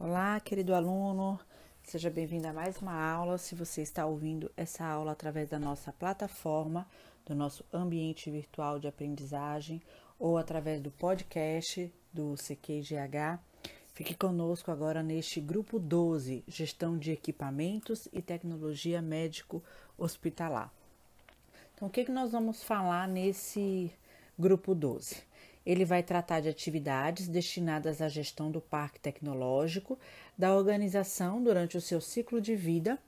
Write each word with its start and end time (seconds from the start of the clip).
Olá, 0.00 0.38
querido 0.38 0.76
aluno, 0.76 1.40
seja 1.82 2.08
bem-vindo 2.08 2.46
a 2.46 2.52
mais 2.52 2.80
uma 2.80 2.94
aula. 2.94 3.36
Se 3.36 3.56
você 3.56 3.82
está 3.82 4.06
ouvindo 4.06 4.48
essa 4.56 4.84
aula 4.84 5.10
através 5.10 5.48
da 5.48 5.58
nossa 5.58 5.92
plataforma, 5.92 6.86
do 7.26 7.34
nosso 7.34 7.64
ambiente 7.72 8.30
virtual 8.30 8.78
de 8.78 8.86
aprendizagem 8.86 9.82
ou 10.16 10.38
através 10.38 10.80
do 10.80 10.92
podcast 10.92 11.92
do 12.12 12.36
CQGH, 12.36 13.40
fique 13.92 14.14
conosco 14.14 14.70
agora 14.70 15.02
neste 15.02 15.40
grupo 15.40 15.80
12, 15.80 16.44
Gestão 16.46 16.96
de 16.96 17.10
Equipamentos 17.10 18.06
e 18.12 18.22
Tecnologia 18.22 19.02
Médico 19.02 19.64
Hospitalar. 19.98 20.72
Então, 21.74 21.88
o 21.88 21.90
que, 21.90 22.04
que 22.04 22.12
nós 22.12 22.30
vamos 22.30 22.62
falar 22.62 23.08
nesse 23.08 23.92
grupo 24.38 24.76
12? 24.76 25.26
Ele 25.68 25.84
vai 25.84 26.02
tratar 26.02 26.40
de 26.40 26.48
atividades 26.48 27.28
destinadas 27.28 28.00
à 28.00 28.08
gestão 28.08 28.50
do 28.50 28.58
parque 28.58 28.98
tecnológico, 28.98 29.98
da 30.36 30.54
organização 30.56 31.42
durante 31.42 31.76
o 31.76 31.80
seu 31.80 32.00
ciclo 32.00 32.40
de 32.40 32.56
vida. 32.56 32.98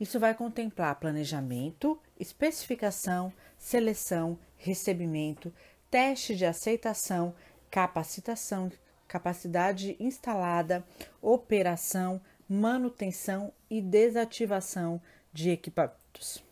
Isso 0.00 0.18
vai 0.18 0.34
contemplar 0.34 0.98
planejamento, 0.98 1.96
especificação, 2.18 3.32
seleção, 3.56 4.36
recebimento, 4.56 5.54
teste 5.88 6.34
de 6.34 6.44
aceitação, 6.44 7.36
capacitação, 7.70 8.72
capacidade 9.06 9.96
instalada, 10.00 10.84
operação, 11.20 12.20
manutenção 12.48 13.52
e 13.70 13.80
desativação 13.80 15.00
de 15.32 15.50
equipamentos. 15.50 16.42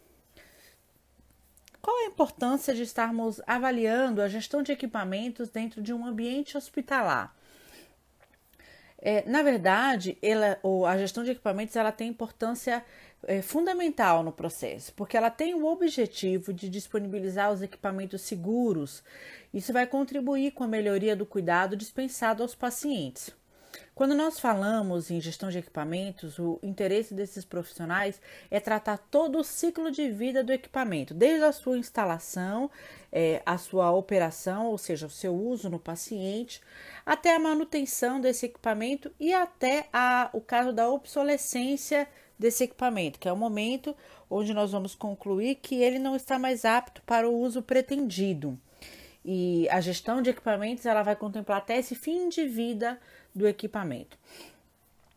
Qual 1.82 1.96
a 2.04 2.06
importância 2.06 2.74
de 2.74 2.82
estarmos 2.82 3.40
avaliando 3.46 4.20
a 4.20 4.28
gestão 4.28 4.62
de 4.62 4.72
equipamentos 4.72 5.48
dentro 5.48 5.80
de 5.80 5.94
um 5.94 6.04
ambiente 6.04 6.56
hospitalar? 6.56 7.34
É, 9.02 9.26
na 9.26 9.42
verdade, 9.42 10.18
ela, 10.20 10.58
a 10.86 10.98
gestão 10.98 11.24
de 11.24 11.30
equipamentos 11.30 11.74
ela 11.74 11.90
tem 11.90 12.08
importância 12.08 12.84
é, 13.26 13.40
fundamental 13.40 14.22
no 14.22 14.30
processo, 14.30 14.92
porque 14.94 15.16
ela 15.16 15.30
tem 15.30 15.54
o 15.54 15.64
objetivo 15.64 16.52
de 16.52 16.68
disponibilizar 16.68 17.50
os 17.50 17.62
equipamentos 17.62 18.20
seguros. 18.20 19.02
Isso 19.54 19.72
vai 19.72 19.86
contribuir 19.86 20.50
com 20.52 20.64
a 20.64 20.68
melhoria 20.68 21.16
do 21.16 21.24
cuidado 21.24 21.76
dispensado 21.76 22.42
aos 22.42 22.54
pacientes. 22.54 23.34
Quando 24.00 24.14
nós 24.14 24.40
falamos 24.40 25.10
em 25.10 25.20
gestão 25.20 25.50
de 25.50 25.58
equipamentos, 25.58 26.38
o 26.38 26.58
interesse 26.62 27.12
desses 27.12 27.44
profissionais 27.44 28.18
é 28.50 28.58
tratar 28.58 28.96
todo 28.96 29.38
o 29.38 29.44
ciclo 29.44 29.90
de 29.90 30.10
vida 30.10 30.42
do 30.42 30.54
equipamento, 30.54 31.12
desde 31.12 31.44
a 31.44 31.52
sua 31.52 31.76
instalação, 31.76 32.70
é, 33.12 33.42
a 33.44 33.58
sua 33.58 33.92
operação, 33.92 34.68
ou 34.68 34.78
seja, 34.78 35.06
o 35.06 35.10
seu 35.10 35.34
uso 35.34 35.68
no 35.68 35.78
paciente, 35.78 36.62
até 37.04 37.36
a 37.36 37.38
manutenção 37.38 38.22
desse 38.22 38.46
equipamento 38.46 39.12
e 39.20 39.34
até 39.34 39.90
a, 39.92 40.30
o 40.32 40.40
caso 40.40 40.72
da 40.72 40.88
obsolescência 40.88 42.08
desse 42.38 42.64
equipamento, 42.64 43.18
que 43.18 43.28
é 43.28 43.32
o 43.34 43.36
momento 43.36 43.94
onde 44.30 44.54
nós 44.54 44.72
vamos 44.72 44.94
concluir 44.94 45.56
que 45.56 45.74
ele 45.74 45.98
não 45.98 46.16
está 46.16 46.38
mais 46.38 46.64
apto 46.64 47.02
para 47.02 47.28
o 47.28 47.38
uso 47.38 47.60
pretendido. 47.60 48.58
E 49.22 49.68
a 49.68 49.80
gestão 49.80 50.22
de 50.22 50.30
equipamentos 50.30 50.86
ela 50.86 51.02
vai 51.02 51.14
contemplar 51.14 51.58
até 51.58 51.78
esse 51.78 51.94
fim 51.94 52.30
de 52.30 52.46
vida 52.46 52.98
do 53.34 53.46
equipamento. 53.46 54.18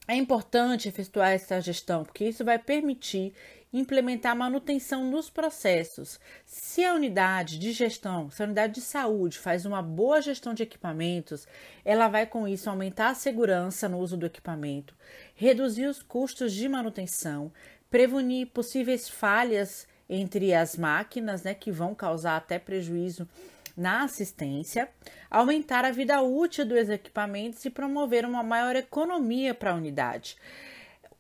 É 0.08 0.16
importante 0.16 0.90
efetuar 0.90 1.32
essa 1.32 1.62
gestão, 1.62 2.04
porque 2.04 2.28
isso 2.28 2.44
vai 2.44 2.60
permitir 2.60 3.34
implementar 3.74 4.36
manutenção 4.36 5.10
nos 5.10 5.30
processos. 5.30 6.20
Se 6.46 6.84
a 6.84 6.94
unidade 6.94 7.58
de 7.58 7.72
gestão, 7.72 8.30
se 8.30 8.42
a 8.42 8.46
unidade 8.46 8.76
de 8.76 8.82
saúde 8.82 9.40
faz 9.40 9.66
uma 9.66 9.82
boa 9.82 10.22
gestão 10.22 10.54
de 10.54 10.62
equipamentos, 10.62 11.48
ela 11.84 12.08
vai 12.08 12.26
com 12.26 12.48
isso 12.48 12.70
aumentar 12.70 13.10
a 13.10 13.16
segurança 13.16 13.90
no 13.90 13.98
uso 13.98 14.16
do 14.16 14.28
equipamento, 14.28 14.96
reduzir 15.34 15.88
os 15.88 16.04
custos 16.04 16.54
de 16.54 16.70
manutenção, 16.70 17.52
prevenir 17.90 18.48
possíveis 18.48 19.10
falhas 19.10 19.88
entre 20.08 20.54
as 20.54 20.78
máquinas, 20.78 21.44
né, 21.44 21.54
que 21.54 21.72
vão 21.72 21.96
causar 21.96 22.36
até 22.36 22.60
prejuízo 22.60 23.28
na 23.76 24.04
assistência, 24.04 24.90
aumentar 25.30 25.86
a 25.86 25.92
vida 25.92 26.22
útil 26.22 26.66
dos 26.66 26.90
equipamentos 26.90 27.64
e 27.66 27.70
promover 27.70 28.26
uma 28.26 28.44
maior 28.44 28.76
economia 28.76 29.54
para 29.54 29.72
a 29.72 29.76
unidade. 29.76 30.38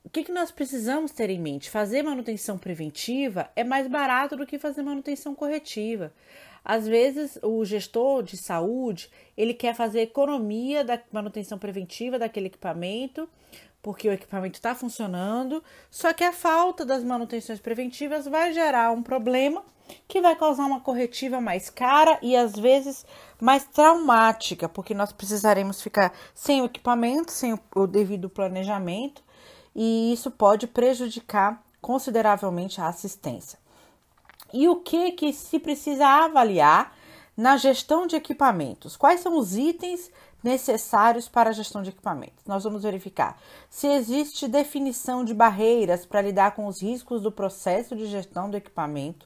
O 0.03 0.09
que, 0.09 0.24
que 0.24 0.31
nós 0.31 0.52
precisamos 0.52 1.12
ter 1.12 1.30
em 1.30 1.40
mente? 1.40 1.69
Fazer 1.69 2.03
manutenção 2.03 2.58
preventiva 2.58 3.50
é 3.56 3.64
mais 3.64 3.88
barato 3.88 4.36
do 4.36 4.46
que 4.46 4.59
fazer 4.59 4.84
manutenção 4.84 5.34
corretiva. 5.34 6.14
Às 6.64 6.88
vezes, 6.88 7.38
o 7.41 7.64
gestor 7.66 8.24
de 8.24 8.38
saúde 8.38 9.09
ele 9.35 9.53
quer 9.53 9.75
fazer 9.75 10.02
economia 10.02 10.84
da 10.84 11.02
manutenção 11.12 11.58
preventiva 11.58 12.20
daquele 12.20 12.47
equipamento, 12.47 13.28
porque 13.84 14.08
o 14.08 14.14
equipamento 14.14 14.58
está 14.58 14.74
funcionando, 14.74 15.62
só 15.92 16.14
que 16.14 16.24
a 16.24 16.32
falta 16.32 16.86
das 16.86 17.04
manutenções 17.04 17.60
preventivas 17.60 18.26
vai 18.26 18.54
gerar 18.54 18.92
um 18.92 19.04
problema 19.04 19.62
que 20.08 20.22
vai 20.22 20.38
causar 20.38 20.66
uma 20.66 20.80
corretiva 20.80 21.42
mais 21.42 21.70
cara 21.70 22.18
e 22.22 22.34
às 22.34 22.54
vezes 22.54 23.06
mais 23.42 23.66
traumática, 23.66 24.70
porque 24.70 24.94
nós 24.94 25.12
precisaremos 25.12 25.82
ficar 25.82 26.14
sem 26.34 26.62
o 26.62 26.66
equipamento, 26.66 27.34
sem 27.34 27.60
o 27.76 27.86
devido 27.86 28.30
planejamento, 28.30 29.22
e 29.76 30.14
isso 30.14 30.32
pode 30.32 30.66
prejudicar 30.66 31.62
consideravelmente 31.82 32.80
a 32.80 32.88
assistência. 32.88 33.60
E 34.54 34.70
o 34.70 34.78
que 34.78 35.12
que 35.12 35.34
se 35.34 35.60
precisa 35.60 36.08
avaliar 36.08 36.96
na 37.36 37.58
gestão 37.58 38.06
de 38.08 38.16
equipamentos? 38.16 38.96
Quais 38.96 39.22
são 39.22 39.38
os 39.38 39.56
itens 39.56 40.12
necessários 40.44 41.30
para 41.30 41.50
a 41.50 41.54
gestão 41.54 41.82
de 41.82 41.90
equipamentos. 41.90 42.44
Nós 42.46 42.66
vamos 42.66 42.84
verificar 42.84 43.40
se 43.70 43.88
existe 43.88 44.48
definição 44.48 45.24
de 45.24 45.34
barreiras 45.34 46.06
para 46.06 46.22
lidar 46.22 46.52
com 46.54 46.68
os 46.68 46.82
riscos 46.82 47.22
do 47.22 47.32
processo 47.32 47.96
de 47.96 48.06
gestão 48.08 48.50
do 48.50 48.58
equipamento. 48.58 49.26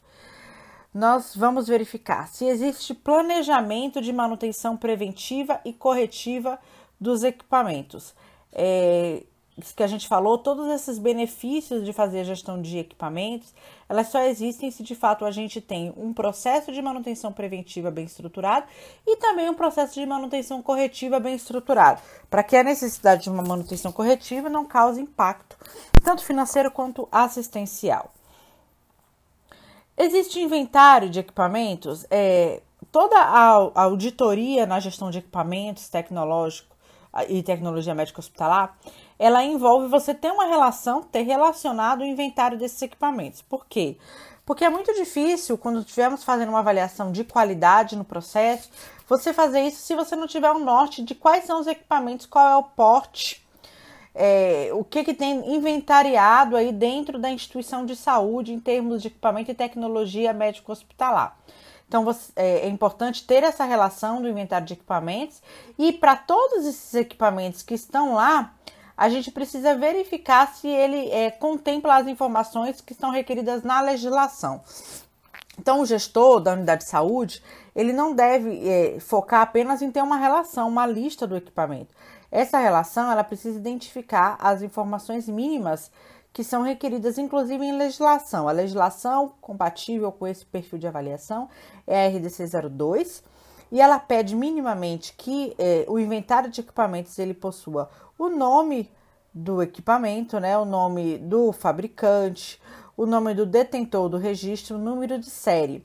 Nós 0.93 1.35
vamos 1.35 1.67
verificar 1.67 2.27
se 2.27 2.45
existe 2.45 2.93
planejamento 2.93 3.99
de 3.99 4.13
manutenção 4.13 4.77
preventiva 4.77 5.59
e 5.65 5.73
corretiva 5.73 6.59
dos 6.99 7.23
equipamentos. 7.23 8.13
É, 8.53 9.23
que 9.75 9.81
a 9.81 9.87
gente 9.87 10.07
falou, 10.07 10.37
todos 10.37 10.67
esses 10.67 10.99
benefícios 10.99 11.83
de 11.83 11.91
fazer 11.91 12.23
gestão 12.23 12.61
de 12.61 12.77
equipamentos, 12.77 13.53
elas 13.89 14.07
só 14.07 14.21
existem 14.21 14.69
se 14.69 14.83
de 14.83 14.93
fato 14.93 15.25
a 15.25 15.31
gente 15.31 15.59
tem 15.59 15.91
um 15.97 16.13
processo 16.13 16.71
de 16.71 16.79
manutenção 16.79 17.33
preventiva 17.33 17.89
bem 17.89 18.05
estruturado 18.05 18.67
e 19.05 19.17
também 19.17 19.49
um 19.49 19.55
processo 19.55 19.95
de 19.95 20.05
manutenção 20.05 20.61
corretiva 20.61 21.19
bem 21.19 21.35
estruturado, 21.35 22.01
para 22.29 22.43
que 22.43 22.55
a 22.55 22.63
necessidade 22.63 23.23
de 23.23 23.29
uma 23.29 23.41
manutenção 23.41 23.91
corretiva 23.91 24.47
não 24.47 24.63
cause 24.63 25.01
impacto, 25.01 25.57
tanto 26.03 26.23
financeiro 26.23 26.69
quanto 26.69 27.07
assistencial. 27.11 28.13
Existe 29.97 30.39
inventário 30.39 31.09
de 31.09 31.19
equipamentos? 31.19 32.05
É, 32.11 32.61
toda 32.91 33.17
a 33.17 33.81
auditoria 33.81 34.67
na 34.67 34.79
gestão 34.79 35.09
de 35.09 35.17
equipamentos 35.17 35.89
tecnológicos 35.89 36.76
e 37.27 37.41
tecnologia 37.43 37.95
médica 37.95 38.19
hospitalar, 38.19 38.77
ela 39.17 39.43
envolve 39.43 39.87
você 39.87 40.13
ter 40.13 40.31
uma 40.31 40.45
relação, 40.45 41.01
ter 41.01 41.23
relacionado 41.23 42.01
o 42.01 42.05
inventário 42.05 42.57
desses 42.57 42.81
equipamentos. 42.81 43.41
Por 43.41 43.65
quê? 43.65 43.97
Porque 44.45 44.63
é 44.63 44.69
muito 44.69 44.93
difícil, 44.93 45.57
quando 45.57 45.79
estivermos 45.79 46.23
fazendo 46.23 46.49
uma 46.49 46.59
avaliação 46.59 47.11
de 47.11 47.23
qualidade 47.23 47.95
no 47.95 48.05
processo, 48.05 48.69
você 49.07 49.33
fazer 49.33 49.61
isso 49.61 49.81
se 49.81 49.95
você 49.95 50.15
não 50.15 50.27
tiver 50.27 50.51
um 50.51 50.63
norte 50.63 51.03
de 51.03 51.13
quais 51.13 51.43
são 51.45 51.59
os 51.59 51.67
equipamentos, 51.67 52.25
qual 52.25 52.47
é 52.47 52.55
o 52.55 52.63
porte, 52.63 53.45
é, 54.15 54.69
o 54.73 54.83
que, 54.83 55.03
que 55.03 55.13
tem 55.13 55.53
inventariado 55.53 56.55
aí 56.55 56.71
dentro 56.71 57.19
da 57.19 57.29
instituição 57.29 57.85
de 57.85 57.95
saúde 57.95 58.53
em 58.53 58.59
termos 58.59 59.01
de 59.01 59.09
equipamento 59.09 59.51
e 59.51 59.53
tecnologia 59.53 60.33
médico-hospitalar. 60.33 61.37
Então 61.87 62.03
você, 62.03 62.31
é, 62.35 62.59
é, 62.59 62.67
importante 62.67 63.25
ter 63.25 63.43
essa 63.43 63.63
relação 63.63 64.21
do 64.21 64.27
inventário 64.27 64.67
de 64.67 64.73
equipamentos 64.73 65.41
e 65.79 65.93
para 65.93 66.15
todos 66.15 66.65
esses 66.65 66.93
equipamentos 66.93 67.63
que 67.63 67.73
estão 67.73 68.13
lá, 68.13 68.53
a 68.97 69.09
gente 69.09 69.31
precisa 69.31 69.75
verificar 69.75 70.53
se 70.53 70.67
ele 70.67 71.09
é, 71.11 71.31
contempla 71.31 71.95
as 71.95 72.07
informações 72.07 72.81
que 72.81 72.93
estão 72.93 73.11
requeridas 73.11 73.63
na 73.63 73.79
legislação. 73.79 74.61
Então, 75.59 75.81
o 75.81 75.85
gestor 75.85 76.39
da 76.39 76.53
unidade 76.53 76.83
de 76.83 76.89
saúde, 76.89 77.41
ele 77.75 77.93
não 77.93 78.13
deve 78.13 78.67
é, 78.67 78.99
focar 78.99 79.41
apenas 79.41 79.81
em 79.81 79.91
ter 79.91 80.01
uma 80.01 80.17
relação, 80.17 80.67
uma 80.67 80.85
lista 80.85 81.25
do 81.25 81.35
equipamento. 81.35 81.95
Essa 82.31 82.59
relação, 82.59 83.11
ela 83.11 83.23
precisa 83.23 83.57
identificar 83.57 84.37
as 84.39 84.61
informações 84.61 85.27
mínimas 85.27 85.89
que 86.37 86.43
são 86.43 86.61
requeridas, 86.61 87.17
inclusive 87.17 87.65
em 87.65 87.75
legislação. 87.75 88.47
A 88.47 88.51
legislação 88.51 89.33
compatível 89.41 90.11
com 90.11 90.27
esse 90.27 90.45
perfil 90.45 90.77
de 90.77 90.85
avaliação 90.85 91.49
é 91.87 92.05
a 92.05 92.09
RDC 92.09 92.45
02 92.69 93.23
e 93.71 93.81
ela 93.81 93.97
pede 93.97 94.35
minimamente 94.35 95.15
que 95.17 95.55
é, 95.57 95.83
o 95.87 95.97
inventário 95.97 96.51
de 96.51 96.61
equipamentos 96.61 97.17
ele 97.17 97.33
possua 97.33 97.89
o 98.19 98.29
nome 98.29 98.87
do 99.33 99.63
equipamento, 99.63 100.39
né, 100.39 100.55
o 100.55 100.63
nome 100.63 101.17
do 101.17 101.51
fabricante, 101.51 102.61
o 102.95 103.07
nome 103.07 103.33
do 103.33 103.43
detentor 103.43 104.07
do 104.07 104.17
registro, 104.17 104.75
o 104.75 104.79
número 104.79 105.17
de 105.17 105.31
série. 105.31 105.83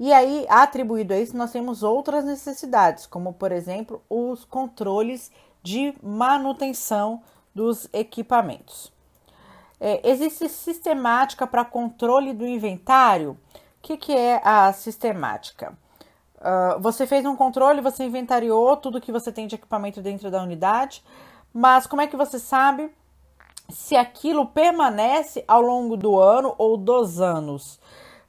E 0.00 0.12
aí, 0.12 0.44
atribuído 0.48 1.14
a 1.14 1.20
isso, 1.20 1.36
nós 1.36 1.52
temos 1.52 1.84
outras 1.84 2.24
necessidades, 2.24 3.06
como 3.06 3.32
por 3.32 3.52
exemplo, 3.52 4.02
os 4.10 4.44
controles 4.44 5.30
de 5.62 5.94
manutenção 6.02 7.22
dos 7.54 7.88
equipamentos. 7.92 8.92
É, 9.84 10.00
existe 10.08 10.48
sistemática 10.48 11.44
para 11.44 11.64
controle 11.64 12.32
do 12.32 12.46
inventário? 12.46 13.32
O 13.32 13.38
que, 13.82 13.96
que 13.96 14.16
é 14.16 14.40
a 14.44 14.72
sistemática? 14.72 15.76
Uh, 16.36 16.78
você 16.80 17.04
fez 17.04 17.26
um 17.26 17.34
controle, 17.34 17.80
você 17.80 18.04
inventariou 18.04 18.76
tudo 18.76 19.00
que 19.00 19.10
você 19.10 19.32
tem 19.32 19.48
de 19.48 19.56
equipamento 19.56 20.00
dentro 20.00 20.30
da 20.30 20.40
unidade, 20.40 21.02
mas 21.52 21.84
como 21.84 22.00
é 22.00 22.06
que 22.06 22.16
você 22.16 22.38
sabe 22.38 22.94
se 23.70 23.96
aquilo 23.96 24.46
permanece 24.46 25.44
ao 25.48 25.60
longo 25.60 25.96
do 25.96 26.16
ano 26.16 26.54
ou 26.58 26.76
dos 26.76 27.20
anos? 27.20 27.80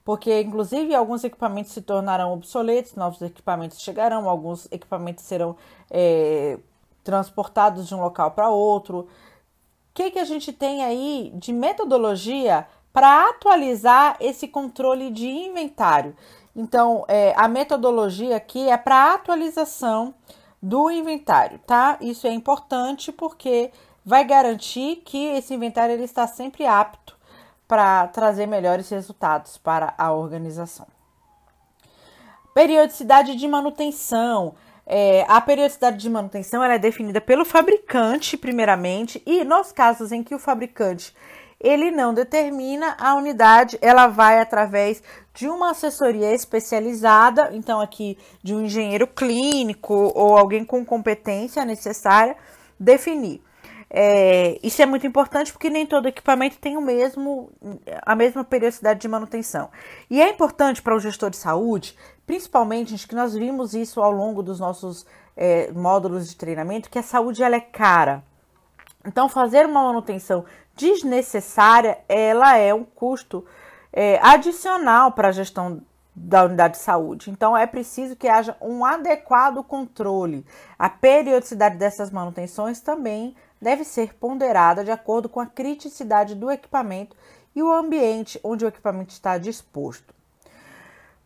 Porque, 0.03 0.41
inclusive, 0.41 0.95
alguns 0.95 1.23
equipamentos 1.23 1.71
se 1.71 1.83
tornarão 1.83 2.33
obsoletos, 2.33 2.95
novos 2.95 3.21
equipamentos 3.21 3.79
chegarão, 3.79 4.27
alguns 4.27 4.67
equipamentos 4.71 5.23
serão 5.23 5.55
é, 5.91 6.57
transportados 7.03 7.87
de 7.87 7.93
um 7.93 8.01
local 8.01 8.31
para 8.31 8.49
outro. 8.49 9.07
Que, 9.93 10.11
que 10.11 10.19
a 10.19 10.25
gente 10.25 10.51
tem 10.51 10.83
aí 10.83 11.31
de 11.35 11.53
metodologia 11.53 12.67
para 12.91 13.29
atualizar 13.29 14.17
esse 14.19 14.47
controle 14.47 15.11
de 15.11 15.27
inventário? 15.27 16.15
Então, 16.55 17.05
é, 17.07 17.33
a 17.35 17.47
metodologia 17.47 18.35
aqui 18.35 18.69
é 18.69 18.77
para 18.77 19.13
atualização 19.13 20.13
do 20.61 20.89
inventário, 20.89 21.59
tá? 21.59 21.97
Isso 21.99 22.25
é 22.25 22.31
importante 22.31 23.11
porque 23.11 23.71
vai 24.05 24.23
garantir 24.23 24.97
que 25.05 25.25
esse 25.25 25.53
inventário 25.53 25.93
ele 25.93 26.03
está 26.03 26.27
sempre 26.27 26.65
apto 26.65 27.17
para 27.67 28.07
trazer 28.07 28.45
melhores 28.45 28.89
resultados 28.89 29.57
para 29.57 29.93
a 29.97 30.11
organização. 30.11 30.87
Periodicidade 32.53 33.35
de 33.35 33.47
manutenção. 33.47 34.53
É, 34.85 35.25
a 35.27 35.39
periodicidade 35.39 35.97
de 35.97 36.09
manutenção 36.09 36.63
é 36.63 36.77
definida 36.77 37.21
pelo 37.21 37.45
fabricante, 37.45 38.35
primeiramente, 38.35 39.21
e 39.25 39.43
nos 39.43 39.71
casos 39.71 40.11
em 40.11 40.23
que 40.23 40.35
o 40.35 40.39
fabricante 40.39 41.13
ele 41.63 41.91
não 41.91 42.13
determina 42.13 42.93
a 42.99 43.15
unidade, 43.15 43.77
ela 43.81 44.07
vai 44.07 44.41
através 44.41 45.01
de 45.33 45.47
uma 45.47 45.71
assessoria 45.71 46.33
especializada, 46.33 47.51
então 47.53 47.79
aqui 47.79 48.17
de 48.43 48.53
um 48.53 48.65
engenheiro 48.65 49.07
clínico 49.07 50.11
ou 50.13 50.37
alguém 50.37 50.65
com 50.65 50.83
competência 50.83 51.63
necessária 51.63 52.35
definir. 52.77 53.41
É, 53.95 54.59
isso 54.63 54.81
é 54.81 54.87
muito 54.87 55.05
importante 55.05 55.53
porque 55.53 55.69
nem 55.69 55.85
todo 55.85 56.07
equipamento 56.07 56.57
tem 56.57 56.75
o 56.75 56.81
mesmo, 56.81 57.51
a 58.01 58.15
mesma 58.15 58.43
periodicidade 58.43 58.99
de 58.99 59.07
manutenção. 59.07 59.69
E 60.09 60.19
é 60.19 60.29
importante 60.29 60.81
para 60.81 60.95
o 60.95 60.99
gestor 60.99 61.29
de 61.29 61.37
saúde, 61.37 61.95
principalmente, 62.25 62.91
gente, 62.91 63.07
que 63.07 63.15
nós 63.15 63.33
vimos 63.33 63.73
isso 63.73 64.01
ao 64.01 64.11
longo 64.11 64.41
dos 64.41 64.59
nossos 64.59 65.05
é, 65.35 65.71
módulos 65.71 66.29
de 66.29 66.35
treinamento, 66.35 66.89
que 66.89 66.99
a 66.99 67.03
saúde 67.03 67.43
ela 67.43 67.55
é 67.55 67.61
cara. 67.61 68.23
Então, 69.05 69.27
fazer 69.27 69.65
uma 69.65 69.83
manutenção 69.83 70.45
desnecessária, 70.75 71.99
ela 72.07 72.57
é 72.57 72.73
um 72.73 72.83
custo 72.83 73.45
é, 73.91 74.19
adicional 74.21 75.11
para 75.11 75.27
a 75.27 75.31
gestão 75.31 75.81
da 76.15 76.45
unidade 76.45 76.75
de 76.75 76.83
saúde. 76.83 77.29
Então, 77.29 77.57
é 77.57 77.65
preciso 77.65 78.15
que 78.15 78.27
haja 78.27 78.55
um 78.61 78.85
adequado 78.85 79.63
controle. 79.63 80.45
A 80.77 80.89
periodicidade 80.89 81.77
dessas 81.77 82.11
manutenções 82.11 82.79
também 82.79 83.35
deve 83.61 83.83
ser 83.83 84.13
ponderada 84.15 84.83
de 84.83 84.91
acordo 84.91 85.27
com 85.27 85.39
a 85.39 85.45
criticidade 85.45 86.35
do 86.35 86.51
equipamento 86.51 87.15
e 87.55 87.63
o 87.63 87.71
ambiente 87.71 88.39
onde 88.43 88.65
o 88.65 88.67
equipamento 88.67 89.11
está 89.11 89.37
disposto. 89.37 90.13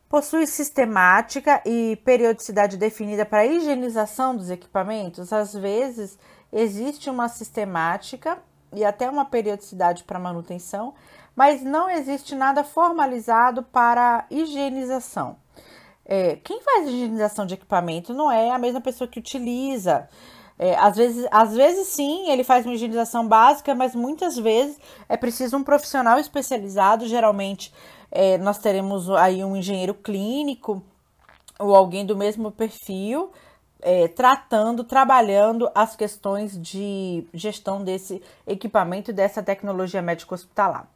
Possui 0.09 0.47
sistemática 0.47 1.61
e 1.65 1.97
periodicidade 2.05 2.77
definida 2.77 3.25
para 3.25 3.39
a 3.39 3.45
higienização 3.45 4.35
dos 4.35 4.49
equipamentos. 4.49 5.33
Às 5.33 5.53
vezes, 5.53 6.17
existe 6.51 7.09
uma 7.09 7.27
sistemática 7.27 8.37
e 8.71 8.85
até 8.85 9.09
uma 9.09 9.25
periodicidade 9.25 10.05
para 10.05 10.17
manutenção, 10.17 10.93
mas 11.35 11.61
não 11.61 11.89
existe 11.89 12.35
nada 12.35 12.63
formalizado 12.63 13.63
para 13.63 14.25
higienização. 14.31 15.35
É, 16.05 16.37
quem 16.37 16.61
faz 16.61 16.87
higienização 16.87 17.45
de 17.45 17.55
equipamento 17.55 18.13
não 18.13 18.31
é 18.31 18.51
a 18.51 18.57
mesma 18.57 18.79
pessoa 18.79 19.09
que 19.09 19.19
utiliza. 19.19 20.07
É, 20.57 20.75
às, 20.77 20.95
vezes, 20.95 21.27
às 21.29 21.53
vezes 21.53 21.87
sim, 21.89 22.29
ele 22.31 22.43
faz 22.45 22.65
uma 22.65 22.73
higienização 22.73 23.27
básica, 23.27 23.75
mas 23.75 23.93
muitas 23.93 24.37
vezes 24.37 24.79
é 25.07 25.17
preciso 25.17 25.57
um 25.57 25.63
profissional 25.63 26.17
especializado. 26.17 27.05
Geralmente 27.05 27.73
é, 28.11 28.37
nós 28.37 28.57
teremos 28.57 29.09
aí 29.11 29.43
um 29.43 29.55
engenheiro 29.55 29.93
clínico 29.93 30.83
ou 31.59 31.75
alguém 31.75 32.05
do 32.05 32.15
mesmo 32.15 32.51
perfil 32.51 33.31
é, 33.81 34.07
tratando, 34.07 34.83
trabalhando 34.83 35.69
as 35.73 35.95
questões 35.95 36.59
de 36.59 37.27
gestão 37.33 37.83
desse 37.83 38.21
equipamento 38.45 39.11
e 39.11 39.13
dessa 39.13 39.43
tecnologia 39.43 40.01
médico-hospitalar. 40.01 40.87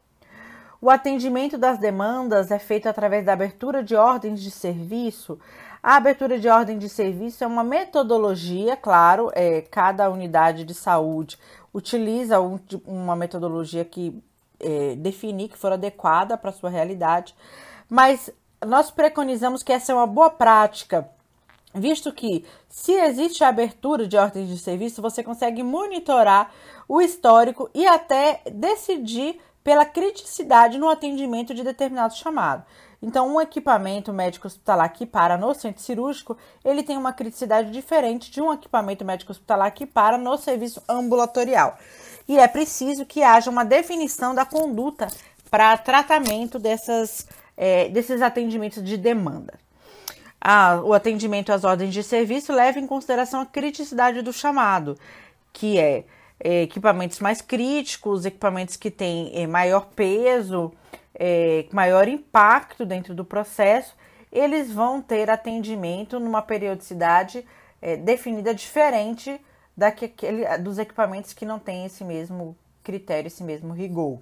O 0.82 0.90
atendimento 0.90 1.58
das 1.60 1.78
demandas 1.78 2.50
é 2.50 2.58
feito 2.58 2.90
através 2.90 3.24
da 3.24 3.34
abertura 3.34 3.84
de 3.84 3.96
ordens 3.96 4.42
de 4.42 4.50
serviço 4.50 5.38
a 5.84 5.96
abertura 5.96 6.38
de 6.38 6.48
ordem 6.48 6.78
de 6.78 6.88
serviço 6.88 7.44
é 7.44 7.48
uma 7.48 7.64
metodologia, 7.64 8.78
claro, 8.78 9.32
é, 9.34 9.62
cada 9.62 10.12
unidade 10.12 10.64
de 10.64 10.76
saúde 10.76 11.40
utiliza 11.74 12.40
um, 12.40 12.60
uma 12.86 13.16
metodologia 13.16 13.84
que 13.84 14.22
é, 14.62 14.96
definir 14.96 15.50
que 15.50 15.58
for 15.58 15.72
adequada 15.72 16.38
para 16.38 16.52
sua 16.52 16.70
realidade, 16.70 17.36
mas 17.90 18.30
nós 18.66 18.92
preconizamos 18.92 19.64
que 19.64 19.74
essa 19.74 19.92
é 19.92 19.96
uma 19.96 20.08
boa 20.08 20.30
prática, 20.30 21.10
visto 21.74 22.12
que 22.12 22.46
se 22.70 22.94
existe 22.94 23.44
a 23.44 23.50
abertura 23.50 24.08
de 24.08 24.18
ordens 24.18 24.50
de 24.50 24.58
serviço, 24.58 25.02
você 25.02 25.24
consegue 25.24 25.64
monitorar 25.64 26.52
o 26.88 27.02
histórico 27.02 27.70
e 27.74 27.88
até 27.88 28.42
decidir 28.52 29.40
pela 29.64 29.86
criticidade 29.86 30.78
no 30.78 30.90
atendimento 30.90 31.54
de 31.54 31.64
determinado 31.64 32.16
chamado. 32.16 32.64
Então, 33.02 33.34
um 33.34 33.42
equipamento 33.42 34.14
médico 34.14 34.46
hospitalar 34.46 34.94
que 34.94 35.08
para 35.08 35.36
no 35.36 35.54
centro 35.56 35.82
cirúrgico, 35.82 36.38
ele 36.64 36.84
tem 36.84 36.98
uma 36.98 37.12
criticidade 37.12 37.72
diferente 37.72 38.30
de 38.30 38.40
um 38.40 38.54
equipamento 38.54 39.04
médico 39.04 39.32
hospitalar 39.32 39.72
que 39.72 39.88
para 39.88 40.20
no 40.20 40.38
serviço 40.38 40.84
ambulatorial. 40.88 41.78
E 42.32 42.40
é 42.40 42.48
preciso 42.48 43.06
que 43.06 43.22
haja 43.22 43.52
uma 43.52 43.66
definição 43.66 44.34
da 44.34 44.46
conduta 44.46 45.10
para 45.50 45.78
tratamento 45.78 46.58
dessas, 46.58 47.28
é, 47.58 47.90
desses 47.90 48.22
atendimentos 48.22 48.82
de 48.82 48.96
demanda. 48.96 49.60
O 50.86 50.94
atendimento 50.94 51.52
às 51.52 51.66
ordens 51.66 51.94
de 51.94 52.02
serviço 52.02 52.54
leva 52.54 52.80
em 52.80 52.88
consideração 52.88 53.42
a 53.42 53.46
criticidade 53.46 54.22
do 54.22 54.32
chamado, 54.32 54.98
que 55.52 55.78
é, 55.78 56.06
é 56.40 56.62
equipamentos 56.62 57.20
mais 57.20 57.42
críticos, 57.42 58.24
equipamentos 58.24 58.78
que 58.78 58.90
têm 58.90 59.34
é, 59.36 59.46
maior 59.46 59.88
peso, 59.94 60.72
é, 61.14 61.66
maior 61.74 62.08
impacto 62.08 62.86
dentro 62.86 63.14
do 63.14 63.26
processo, 63.26 63.94
eles 64.32 64.72
vão 64.72 65.02
ter 65.02 65.30
atendimento 65.30 66.18
numa 66.18 66.42
periodicidade 66.42 67.46
é, 67.82 67.98
definida 67.98 68.56
diferente 68.56 69.38
daquele, 69.76 70.58
dos 70.58 70.78
equipamentos 70.78 71.34
que 71.34 71.46
não 71.46 71.60
têm 71.60 71.86
esse 71.86 72.04
mesmo 72.04 72.58
critério, 72.84 73.28
esse 73.28 73.44
mesmo 73.44 73.74
rigor. 73.74 74.20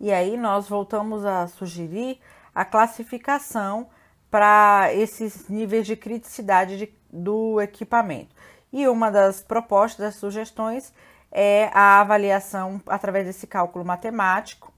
E 0.00 0.12
aí 0.12 0.36
nós 0.36 0.68
voltamos 0.68 1.24
a 1.24 1.46
sugerir 1.46 2.18
a 2.54 2.64
classificação 2.64 3.88
para 4.30 4.92
esses 4.94 5.48
níveis 5.48 5.86
de 5.86 5.96
criticidade 5.96 6.76
de, 6.76 6.92
do 7.12 7.60
equipamento. 7.60 8.34
E 8.72 8.88
uma 8.88 9.10
das 9.10 9.40
propostas, 9.40 9.98
das 9.98 10.16
sugestões, 10.16 10.92
é 11.30 11.70
a 11.72 12.00
avaliação 12.00 12.80
através 12.86 13.26
desse 13.26 13.46
cálculo 13.46 13.84
matemático, 13.84 14.72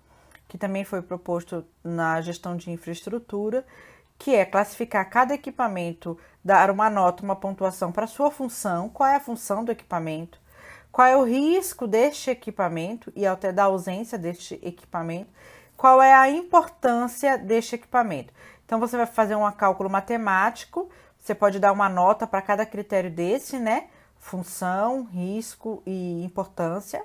que 0.49 0.59
também 0.59 0.85
foi 0.85 1.03
proposto 1.03 1.65
na 1.83 2.21
gestão 2.21 2.57
de 2.57 2.71
infraestrutura, 2.71 3.65
que 4.19 4.35
é 4.35 4.45
classificar 4.45 5.09
cada 5.11 5.35
equipamento, 5.35 6.19
dar 6.45 6.71
uma 6.71 6.89
nota, 6.89 7.23
uma 7.23 7.37
pontuação 7.37 7.91
para 7.93 8.07
sua 8.07 8.31
função, 8.31 8.89
qual 8.89 9.09
é 9.09 9.17
a 9.17 9.21
função 9.21 9.65
do 9.65 9.73
equipamento, 9.73 10.39
qual 10.93 11.07
é 11.07 11.17
o 11.17 11.25
risco 11.25 11.87
deste 11.87 12.31
equipamento 12.31 13.13
e 13.17 13.27
até 13.27 13.53
da 13.53 13.65
ausência 13.65 14.17
deste 14.17 14.59
equipamento, 14.63 15.31
qual 15.77 16.01
é 16.01 16.13
a 16.15 16.29
importância 16.31 17.37
deste 17.37 17.75
equipamento. 17.75 18.33
Então 18.65 18.79
você 18.79 18.97
vai 18.97 19.07
fazer 19.07 19.35
um 19.35 19.51
cálculo 19.53 19.91
matemático, 19.91 20.89
você 21.19 21.35
pode 21.35 21.59
dar 21.59 21.73
uma 21.73 21.89
nota 21.89 22.27
para 22.27 22.43
cada 22.43 22.67
critério 22.67 23.11
desse, 23.11 23.59
né? 23.59 23.89
Função, 24.19 25.05
risco 25.05 25.83
e 25.87 26.23
importância. 26.23 27.05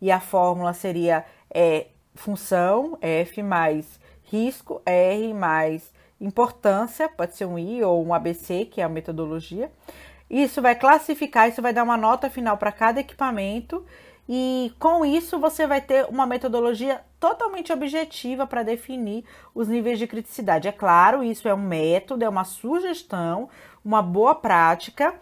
E 0.00 0.10
a 0.10 0.20
fórmula 0.20 0.72
seria 0.72 1.24
é, 1.50 1.88
função, 2.14 2.98
F 3.00 3.42
mais 3.42 3.98
risco, 4.22 4.82
R 4.84 5.32
mais 5.32 5.92
importância, 6.20 7.08
pode 7.08 7.36
ser 7.36 7.46
um 7.46 7.58
I 7.58 7.82
ou 7.82 8.04
um 8.04 8.14
ABC, 8.14 8.64
que 8.66 8.80
é 8.80 8.84
a 8.84 8.88
metodologia. 8.88 9.70
Isso 10.28 10.62
vai 10.62 10.74
classificar, 10.74 11.48
isso 11.48 11.60
vai 11.60 11.72
dar 11.72 11.82
uma 11.82 11.96
nota 11.96 12.30
final 12.30 12.56
para 12.56 12.72
cada 12.72 13.00
equipamento 13.00 13.84
e 14.28 14.72
com 14.78 15.04
isso 15.04 15.38
você 15.38 15.66
vai 15.66 15.80
ter 15.80 16.06
uma 16.06 16.26
metodologia 16.26 17.02
totalmente 17.20 17.72
objetiva 17.72 18.46
para 18.46 18.62
definir 18.62 19.24
os 19.54 19.68
níveis 19.68 19.98
de 19.98 20.06
criticidade. 20.06 20.66
É 20.66 20.72
claro, 20.72 21.22
isso 21.22 21.46
é 21.46 21.54
um 21.54 21.62
método, 21.62 22.24
é 22.24 22.28
uma 22.28 22.44
sugestão, 22.44 23.48
uma 23.84 24.00
boa 24.00 24.34
prática 24.34 25.14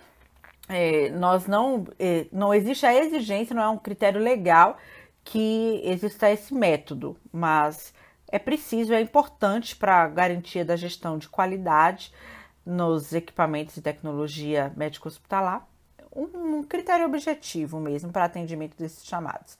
é, 0.68 1.10
nós 1.10 1.46
não, 1.46 1.84
é, 1.98 2.26
não 2.32 2.54
existe 2.54 2.86
a 2.86 2.94
exigência, 2.94 3.54
não 3.54 3.62
é 3.62 3.68
um 3.68 3.78
critério 3.78 4.20
legal 4.20 4.78
que 5.24 5.80
exista 5.84 6.30
esse 6.30 6.54
método, 6.54 7.16
mas 7.32 7.92
é 8.32 8.38
preciso, 8.38 8.94
é 8.94 9.00
importante 9.00 9.76
para 9.76 10.02
a 10.02 10.08
garantia 10.08 10.64
da 10.64 10.74
gestão 10.74 11.18
de 11.18 11.28
qualidade 11.28 12.12
nos 12.64 13.12
equipamentos 13.12 13.76
e 13.76 13.82
tecnologia 13.82 14.72
médico-hospitalar, 14.74 15.68
um, 16.14 16.56
um 16.58 16.64
critério 16.64 17.04
objetivo 17.04 17.78
mesmo 17.78 18.10
para 18.10 18.24
atendimento 18.24 18.76
desses 18.76 19.04
chamados. 19.04 19.58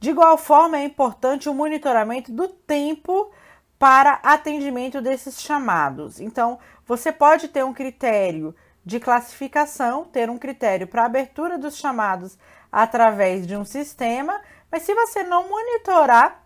De 0.00 0.10
igual 0.10 0.38
forma, 0.38 0.78
é 0.78 0.84
importante 0.84 1.48
o 1.48 1.54
monitoramento 1.54 2.32
do 2.32 2.48
tempo 2.48 3.30
para 3.78 4.14
atendimento 4.22 5.02
desses 5.02 5.40
chamados. 5.40 6.18
Então, 6.18 6.58
você 6.86 7.12
pode 7.12 7.48
ter 7.48 7.64
um 7.64 7.74
critério 7.74 8.54
de 8.84 8.98
classificação, 8.98 10.04
ter 10.04 10.30
um 10.30 10.38
critério 10.38 10.86
para 10.86 11.04
abertura 11.04 11.58
dos 11.58 11.76
chamados 11.76 12.38
através 12.72 13.46
de 13.46 13.56
um 13.56 13.64
sistema, 13.64 14.40
mas 14.70 14.84
se 14.84 14.94
você 14.94 15.22
não 15.22 15.48
monitorar 15.48 16.45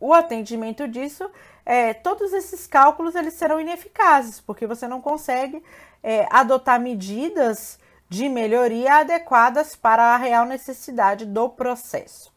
o 0.00 0.14
atendimento 0.14 0.88
disso, 0.88 1.30
é, 1.64 1.92
todos 1.92 2.32
esses 2.32 2.66
cálculos 2.66 3.14
eles 3.14 3.34
serão 3.34 3.60
ineficazes, 3.60 4.40
porque 4.40 4.66
você 4.66 4.88
não 4.88 5.00
consegue 5.00 5.62
é, 6.02 6.26
adotar 6.30 6.80
medidas 6.80 7.78
de 8.08 8.28
melhoria 8.28 8.94
adequadas 8.94 9.76
para 9.76 10.14
a 10.14 10.16
real 10.16 10.46
necessidade 10.46 11.24
do 11.26 11.48
processo. 11.48 12.32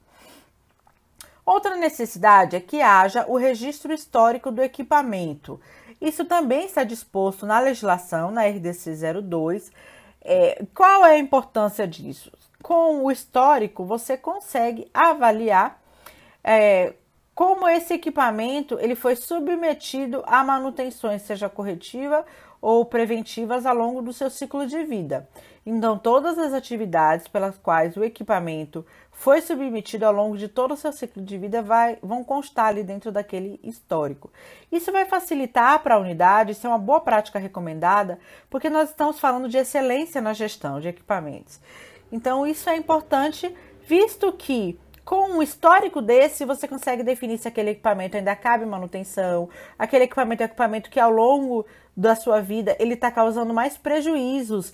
Outra 1.45 1.75
necessidade 1.75 2.55
é 2.55 2.59
que 2.59 2.81
haja 2.81 3.25
o 3.27 3.37
registro 3.37 3.93
histórico 3.93 4.51
do 4.51 4.61
equipamento. 4.61 5.59
Isso 5.99 6.25
também 6.25 6.65
está 6.65 6.83
disposto 6.83 7.45
na 7.45 7.59
legislação, 7.59 8.29
na 8.29 8.45
RDC 8.45 8.93
02. 9.21 9.71
É, 10.21 10.63
qual 10.73 11.05
é 11.05 11.15
a 11.15 11.19
importância 11.19 11.87
disso? 11.87 12.31
Com 12.61 13.03
o 13.03 13.11
histórico, 13.11 13.83
você 13.83 14.15
consegue 14.15 14.89
avaliar 14.93 15.81
é, 16.43 16.93
como 17.35 17.67
esse 17.67 17.93
equipamento 17.93 18.77
ele 18.79 18.95
foi 18.95 19.15
submetido 19.15 20.23
a 20.27 20.43
manutenções, 20.43 21.23
seja 21.23 21.49
corretiva 21.49 22.25
ou 22.61 22.85
preventivas 22.85 23.65
ao 23.65 23.75
longo 23.75 24.01
do 24.01 24.13
seu 24.13 24.29
ciclo 24.29 24.65
de 24.65 24.83
vida. 24.83 25.27
Então, 25.65 25.97
todas 25.97 26.37
as 26.37 26.53
atividades 26.53 27.27
pelas 27.27 27.57
quais 27.57 27.97
o 27.97 28.03
equipamento 28.03 28.85
foi 29.11 29.41
submetido 29.41 30.05
ao 30.05 30.13
longo 30.13 30.37
de 30.37 30.47
todo 30.47 30.73
o 30.73 30.77
seu 30.77 30.91
ciclo 30.91 31.23
de 31.23 31.37
vida 31.37 31.61
vai, 31.61 31.97
vão 32.01 32.23
constar 32.23 32.67
ali 32.67 32.83
dentro 32.83 33.11
daquele 33.11 33.59
histórico. 33.63 34.31
Isso 34.71 34.91
vai 34.91 35.05
facilitar 35.05 35.81
para 35.81 35.95
a 35.95 35.99
unidade, 35.99 36.51
isso 36.51 36.67
é 36.67 36.69
uma 36.69 36.77
boa 36.77 37.01
prática 37.01 37.39
recomendada, 37.39 38.19
porque 38.49 38.69
nós 38.69 38.89
estamos 38.89 39.19
falando 39.19 39.49
de 39.49 39.57
excelência 39.57 40.21
na 40.21 40.33
gestão 40.33 40.79
de 40.79 40.87
equipamentos. 40.89 41.59
Então, 42.11 42.45
isso 42.45 42.69
é 42.69 42.75
importante, 42.75 43.53
visto 43.87 44.31
que 44.33 44.77
com 45.05 45.33
um 45.33 45.41
histórico 45.41 46.01
desse, 46.01 46.45
você 46.45 46.67
consegue 46.67 47.03
definir 47.03 47.37
se 47.37 47.47
aquele 47.47 47.71
equipamento 47.71 48.15
ainda 48.15 48.35
cabe 48.35 48.65
manutenção, 48.65 49.49
aquele 49.77 50.05
equipamento 50.05 50.41
é 50.41 50.45
um 50.45 50.47
equipamento 50.47 50.89
que 50.89 50.99
ao 50.99 51.11
longo 51.11 51.65
da 51.95 52.15
sua 52.15 52.41
vida 52.41 52.75
ele 52.79 52.93
está 52.93 53.11
causando 53.11 53.53
mais 53.53 53.77
prejuízos. 53.77 54.73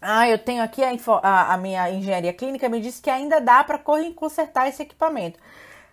Ah, 0.00 0.28
eu 0.28 0.38
tenho 0.38 0.62
aqui 0.62 0.82
a, 0.82 0.90
a, 1.22 1.54
a 1.54 1.56
minha 1.56 1.90
engenharia 1.90 2.32
clínica 2.32 2.68
me 2.68 2.80
disse 2.80 3.00
que 3.00 3.10
ainda 3.10 3.40
dá 3.40 3.62
para 3.62 3.78
consertar 3.78 4.68
esse 4.68 4.82
equipamento. 4.82 5.38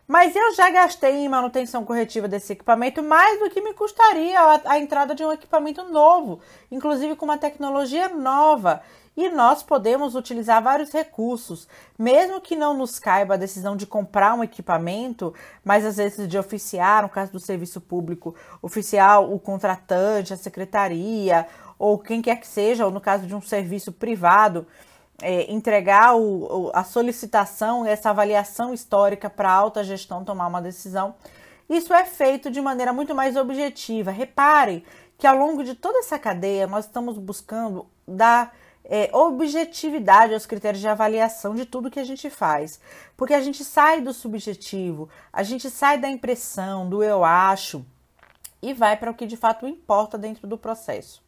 Mas 0.10 0.36
eu 0.36 0.56
já 0.56 0.72
gastei 0.72 1.18
em 1.18 1.30
manutenção 1.30 1.86
corretiva 1.86 2.28
desse 2.28 2.54
equipamento 2.54 3.04
mais 3.04 3.39
do 3.39 3.48
que 3.48 3.62
me 3.62 3.75
custaria 3.75 4.39
a, 4.42 4.62
a 4.66 4.80
entrada 4.80 5.13
de 5.13 5.24
um 5.24 5.32
equipamento 5.32 5.84
novo, 5.84 6.39
inclusive 6.72 7.16
com 7.16 7.25
uma 7.25 7.38
tecnologia 7.38 8.10
nova. 8.10 8.82
E 9.16 9.30
nós 9.30 9.62
podemos 9.62 10.16
utilizar 10.16 10.63
vários 10.63 10.92
recursos, 10.92 11.68
mesmo 11.96 12.42
que 12.42 12.56
não 12.56 12.74
nos 12.74 12.98
caiba 12.98 13.36
a 13.36 13.38
decisão 13.38 13.75
de 13.75 13.86
comprar 13.86 14.34
um 14.34 14.44
equipamento, 14.44 15.32
mas 15.63 15.86
às 15.86 15.98
vezes 15.98 16.28
de 16.28 16.39
oficiar, 16.39 17.04
no 17.04 17.10
caso 17.10 17.32
do 17.32 17.39
serviço 17.39 17.80
público, 17.80 18.34
oficiar 18.63 19.22
o 19.22 19.38
contratante, 19.39 20.34
a 20.34 20.38
secretaria, 20.38 21.46
ou 21.78 22.00
quem 22.00 22.20
quer 22.20 22.38
que 22.38 22.48
seja, 22.48 22.84
ou 22.84 22.92
no 22.92 23.00
caso 23.00 23.28
de 23.28 23.36
um 23.36 23.42
serviço 23.42 23.92
privado, 23.92 24.66
é, 25.22 25.52
entregar 25.52 26.16
o, 26.16 26.72
a 26.74 26.84
solicitação, 26.84 27.86
essa 27.86 28.10
avaliação 28.10 28.74
histórica 28.74 29.30
para 29.30 29.50
a 29.50 29.54
alta 29.54 29.84
gestão 29.84 30.24
tomar 30.24 30.48
uma 30.48 30.62
decisão. 30.62 31.16
Isso 31.70 31.94
é 31.94 32.06
feito 32.06 32.50
de 32.50 32.62
maneira 32.62 32.92
muito 32.92 33.14
mais 33.14 33.36
objetiva. 33.36 34.12
Reparem 34.12 34.84
que 35.18 35.28
ao 35.28 35.38
longo 35.38 35.64
de 35.64 35.76
toda 35.76 36.00
essa 36.00 36.18
cadeia 36.18 36.66
nós 36.66 36.86
estamos 36.86 37.18
buscando 37.18 37.86
dar 38.08 38.56
é, 38.84 39.10
objetividade 39.14 40.34
aos 40.34 40.46
critérios 40.46 40.82
de 40.82 40.88
avaliação 40.88 41.54
de 41.54 41.66
tudo 41.66 41.92
que 41.92 42.00
a 42.00 42.04
gente 42.04 42.30
faz. 42.30 42.80
Porque 43.16 43.34
a 43.34 43.42
gente 43.42 43.64
sai 43.64 44.02
do 44.02 44.14
subjetivo, 44.14 45.10
a 45.32 45.44
gente 45.44 45.70
sai 45.70 46.00
da 46.00 46.10
impressão, 46.10 46.90
do 46.90 47.04
eu 47.04 47.24
acho, 47.24 47.86
e 48.62 48.74
vai 48.74 48.98
para 48.98 49.12
o 49.12 49.14
que 49.14 49.28
de 49.28 49.38
fato 49.38 49.68
importa 49.68 50.18
dentro 50.18 50.48
do 50.48 50.58
processo. 50.58 51.22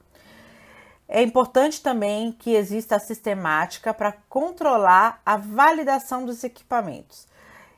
É 1.13 1.21
importante 1.21 1.81
também 1.81 2.31
que 2.31 2.55
exista 2.55 2.95
a 2.95 2.99
sistemática 2.99 3.93
para 3.93 4.13
controlar 4.29 5.21
a 5.25 5.35
validação 5.35 6.25
dos 6.25 6.41
equipamentos. 6.41 7.27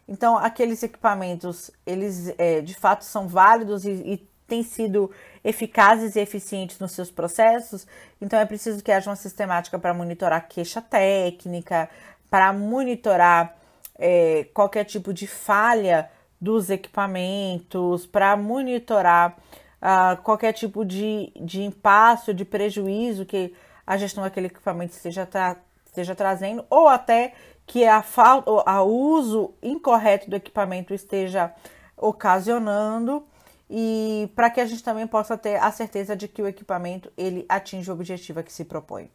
Então, 0.07 0.37
aqueles 0.37 0.83
equipamentos, 0.83 1.71
eles 1.83 2.31
é, 2.37 2.61
de 2.61 2.75
fato 2.75 3.03
são 3.03 3.27
válidos 3.27 3.85
e, 3.85 3.89
e 3.89 4.17
têm 4.47 4.61
sido 4.61 5.09
eficazes 5.43 6.15
e 6.15 6.19
eficientes 6.19 6.77
nos 6.77 6.91
seus 6.91 7.09
processos, 7.09 7.87
então 8.21 8.37
é 8.37 8.45
preciso 8.45 8.83
que 8.83 8.91
haja 8.91 9.09
uma 9.09 9.15
sistemática 9.15 9.79
para 9.79 9.95
monitorar 9.95 10.47
queixa 10.47 10.79
técnica, 10.79 11.89
para 12.29 12.53
monitorar 12.53 13.57
é, 13.97 14.45
qualquer 14.53 14.83
tipo 14.83 15.11
de 15.11 15.25
falha 15.25 16.07
dos 16.39 16.69
equipamentos, 16.69 18.05
para 18.05 18.37
monitorar 18.37 19.35
uh, 19.83 20.21
qualquer 20.21 20.53
tipo 20.53 20.85
de, 20.85 21.31
de 21.35 21.61
impasse, 21.61 22.33
de 22.33 22.45
prejuízo 22.45 23.25
que 23.25 23.53
a 23.85 23.97
gestão 23.97 24.23
daquele 24.23 24.47
equipamento 24.47 24.93
esteja, 24.93 25.25
tra 25.25 25.57
esteja 25.85 26.15
trazendo, 26.15 26.65
ou 26.69 26.87
até 26.87 27.33
que 27.67 27.85
a 27.85 28.01
falta, 28.01 28.49
o 28.49 28.83
uso 28.85 29.53
incorreto 29.61 30.29
do 30.29 30.35
equipamento 30.35 30.93
esteja 30.93 31.53
ocasionando 31.95 33.25
e 33.69 34.29
para 34.35 34.49
que 34.49 34.59
a 34.59 34.65
gente 34.65 34.83
também 34.83 35.05
possa 35.05 35.37
ter 35.37 35.57
a 35.57 35.71
certeza 35.71 36.15
de 36.15 36.27
que 36.27 36.41
o 36.41 36.47
equipamento 36.47 37.11
ele 37.15 37.45
atinge 37.47 37.89
o 37.89 37.93
objetivo 37.93 38.39
a 38.39 38.43
que 38.43 38.51
se 38.51 38.65
propõe. 38.65 39.09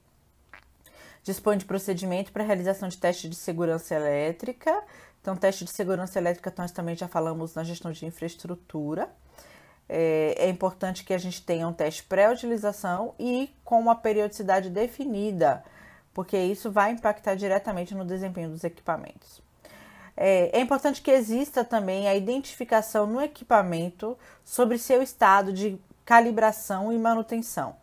Dispõe 1.22 1.58
de 1.58 1.64
procedimento 1.64 2.32
para 2.32 2.44
realização 2.44 2.88
de 2.88 2.96
teste 2.96 3.28
de 3.28 3.37
segurança 3.37 3.94
elétrica. 3.94 4.82
Então, 5.20 5.37
teste 5.37 5.64
de 5.64 5.70
segurança 5.70 6.18
elétrica 6.18 6.54
nós 6.56 6.70
também 6.70 6.94
já 6.94 7.08
falamos 7.08 7.54
na 7.54 7.64
gestão 7.64 7.90
de 7.90 8.06
infraestrutura. 8.06 9.10
É, 9.88 10.35
é 10.38 10.49
importante 10.49 11.04
que 11.04 11.14
a 11.14 11.18
gente 11.18 11.42
tenha 11.42 11.66
um 11.66 11.73
teste 11.73 12.02
pré-utilização 12.04 13.14
e 13.18 13.50
com 13.64 13.80
uma 13.80 13.95
periodicidade 13.95 14.68
definida, 14.68 15.64
porque 16.12 16.37
isso 16.37 16.71
vai 16.71 16.92
impactar 16.92 17.35
diretamente 17.35 17.95
no 17.95 18.04
desempenho 18.04 18.50
dos 18.50 18.64
equipamentos. 18.64 19.40
É, 20.21 20.59
é, 20.59 20.61
importante 20.61 21.00
que 21.00 21.12
exista 21.12 21.64
também 21.64 22.09
a 22.09 22.14
identificação 22.16 23.07
no 23.07 23.21
equipamento 23.21 24.18
sobre 24.45 24.76
seu 24.76 25.00
estado 25.00 25.52
de 25.52 25.80
calibração 26.04 26.92
e 26.92 26.99
manutenção. 26.99 27.76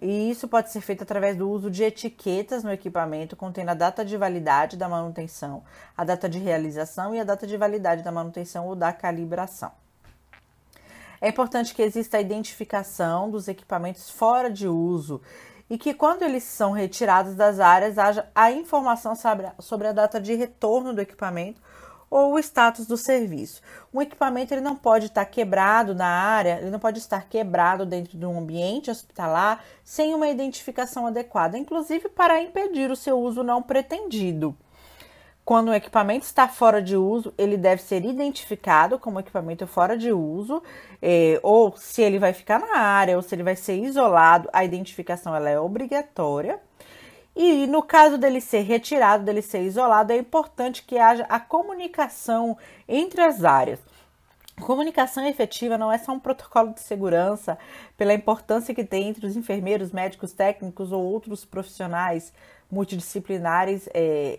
E 0.00 0.30
isso 0.30 0.48
pode 0.48 0.70
ser 0.70 0.80
feito 0.80 1.02
através 1.02 1.36
do 1.36 1.50
uso 1.50 1.70
de 1.70 1.82
etiquetas 1.82 2.62
no 2.62 2.72
equipamento 2.72 3.36
contendo 3.36 3.70
a 3.70 3.74
data 3.74 4.04
de 4.04 4.16
validade 4.16 4.76
da 4.76 4.88
manutenção, 4.88 5.62
a 5.96 6.04
data 6.04 6.28
de 6.28 6.38
realização 6.38 7.14
e 7.14 7.20
a 7.20 7.24
data 7.24 7.46
de 7.46 7.56
validade 7.56 8.02
da 8.02 8.12
manutenção 8.12 8.66
ou 8.66 8.76
da 8.76 8.92
calibração. 8.92 9.72
É 11.20 11.28
importante 11.28 11.74
que 11.74 11.82
exista 11.82 12.16
a 12.16 12.20
identificação 12.20 13.30
dos 13.30 13.46
equipamentos 13.46 14.08
fora 14.08 14.50
de 14.50 14.66
uso 14.66 15.20
e 15.68 15.76
que, 15.76 15.92
quando 15.92 16.22
eles 16.22 16.42
são 16.42 16.72
retirados 16.72 17.34
das 17.34 17.60
áreas, 17.60 17.98
haja 17.98 18.26
a 18.34 18.50
informação 18.50 19.14
sobre 19.58 19.86
a 19.86 19.92
data 19.92 20.18
de 20.18 20.34
retorno 20.34 20.94
do 20.94 21.00
equipamento 21.00 21.60
ou 22.08 22.34
o 22.34 22.38
status 22.38 22.86
do 22.86 22.96
serviço. 22.96 23.60
Um 23.94 24.02
equipamento 24.02 24.52
ele 24.52 24.60
não 24.60 24.74
pode 24.74 25.06
estar 25.06 25.24
quebrado 25.26 25.94
na 25.94 26.08
área, 26.08 26.58
ele 26.60 26.70
não 26.70 26.80
pode 26.80 26.98
estar 26.98 27.28
quebrado 27.28 27.86
dentro 27.86 28.18
de 28.18 28.26
um 28.26 28.38
ambiente 28.38 28.90
hospitalar 28.90 29.62
sem 29.84 30.12
uma 30.14 30.28
identificação 30.28 31.06
adequada, 31.06 31.56
inclusive 31.56 32.08
para 32.08 32.42
impedir 32.42 32.90
o 32.90 32.96
seu 32.96 33.20
uso 33.20 33.44
não 33.44 33.62
pretendido. 33.62 34.56
Quando 35.44 35.68
o 35.68 35.74
equipamento 35.74 36.24
está 36.24 36.46
fora 36.46 36.80
de 36.80 36.96
uso, 36.96 37.34
ele 37.36 37.56
deve 37.56 37.82
ser 37.82 38.04
identificado 38.04 38.98
como 38.98 39.18
equipamento 39.18 39.66
fora 39.66 39.96
de 39.96 40.12
uso, 40.12 40.62
é, 41.02 41.40
ou 41.42 41.76
se 41.76 42.02
ele 42.02 42.18
vai 42.18 42.32
ficar 42.32 42.60
na 42.60 42.78
área, 42.78 43.16
ou 43.16 43.22
se 43.22 43.34
ele 43.34 43.42
vai 43.42 43.56
ser 43.56 43.76
isolado, 43.76 44.48
a 44.52 44.64
identificação 44.64 45.34
ela 45.34 45.50
é 45.50 45.58
obrigatória. 45.58 46.60
E 47.34 47.66
no 47.66 47.82
caso 47.82 48.18
dele 48.18 48.40
ser 48.40 48.62
retirado, 48.62 49.24
dele 49.24 49.42
ser 49.42 49.62
isolado, 49.62 50.12
é 50.12 50.16
importante 50.18 50.82
que 50.82 50.98
haja 50.98 51.24
a 51.28 51.40
comunicação 51.40 52.56
entre 52.88 53.20
as 53.20 53.44
áreas. 53.44 53.80
Comunicação 54.60 55.26
efetiva 55.26 55.78
não 55.78 55.90
é 55.90 55.96
só 55.96 56.12
um 56.12 56.20
protocolo 56.20 56.74
de 56.74 56.80
segurança 56.80 57.58
pela 57.96 58.12
importância 58.12 58.74
que 58.74 58.84
tem 58.84 59.08
entre 59.08 59.26
os 59.26 59.36
enfermeiros, 59.36 59.90
médicos, 59.90 60.32
técnicos 60.32 60.92
ou 60.92 61.02
outros 61.02 61.44
profissionais 61.44 62.32
multidisciplinares, 62.70 63.88
é, 63.94 64.38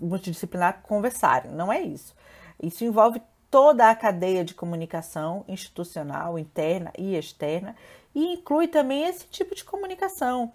multidisciplinar 0.00 0.80
conversarem. 0.82 1.50
Não 1.52 1.72
é 1.72 1.80
isso. 1.80 2.14
Isso 2.62 2.84
envolve 2.84 3.22
toda 3.50 3.90
a 3.90 3.94
cadeia 3.94 4.44
de 4.44 4.54
comunicação 4.54 5.44
institucional, 5.48 6.38
interna 6.38 6.92
e 6.96 7.16
externa, 7.16 7.74
e 8.14 8.34
inclui 8.34 8.68
também 8.68 9.04
esse 9.04 9.26
tipo 9.26 9.54
de 9.54 9.64
comunicação. 9.64 10.52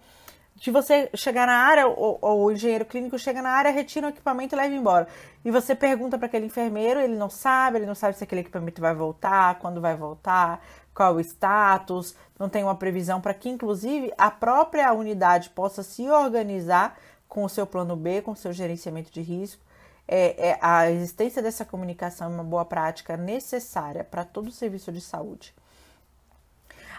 De 0.54 0.70
você 0.70 1.10
chegar 1.14 1.46
na 1.46 1.52
área, 1.52 1.86
ou, 1.86 2.18
ou 2.22 2.44
o 2.44 2.52
engenheiro 2.52 2.86
clínico 2.86 3.18
chega 3.18 3.42
na 3.42 3.50
área, 3.50 3.70
retira 3.70 4.06
o 4.06 4.10
equipamento 4.10 4.54
e 4.54 4.58
leva 4.58 4.74
embora. 4.74 5.06
E 5.44 5.50
você 5.50 5.74
pergunta 5.74 6.16
para 6.16 6.26
aquele 6.26 6.46
enfermeiro, 6.46 6.98
ele 6.98 7.14
não 7.14 7.28
sabe, 7.28 7.78
ele 7.78 7.86
não 7.86 7.94
sabe 7.94 8.16
se 8.16 8.24
aquele 8.24 8.40
equipamento 8.40 8.80
vai 8.80 8.94
voltar, 8.94 9.58
quando 9.58 9.82
vai 9.82 9.94
voltar, 9.94 10.64
qual 10.94 11.16
o 11.16 11.20
status, 11.20 12.16
não 12.38 12.48
tem 12.48 12.64
uma 12.64 12.74
previsão 12.74 13.20
para 13.20 13.34
que, 13.34 13.50
inclusive, 13.50 14.10
a 14.16 14.30
própria 14.30 14.90
unidade 14.94 15.50
possa 15.50 15.82
se 15.82 16.08
organizar 16.08 16.98
com 17.36 17.44
o 17.44 17.50
seu 17.50 17.66
plano 17.66 17.94
B, 17.94 18.22
com 18.22 18.30
o 18.30 18.36
seu 18.36 18.50
gerenciamento 18.50 19.12
de 19.12 19.20
risco. 19.20 19.62
É, 20.08 20.52
é, 20.52 20.58
a 20.58 20.90
existência 20.90 21.42
dessa 21.42 21.66
comunicação 21.66 22.28
é 22.28 22.34
uma 22.34 22.42
boa 22.42 22.64
prática 22.64 23.14
necessária 23.14 24.02
para 24.02 24.24
todo 24.24 24.48
o 24.48 24.50
serviço 24.50 24.90
de 24.90 25.02
saúde. 25.02 25.54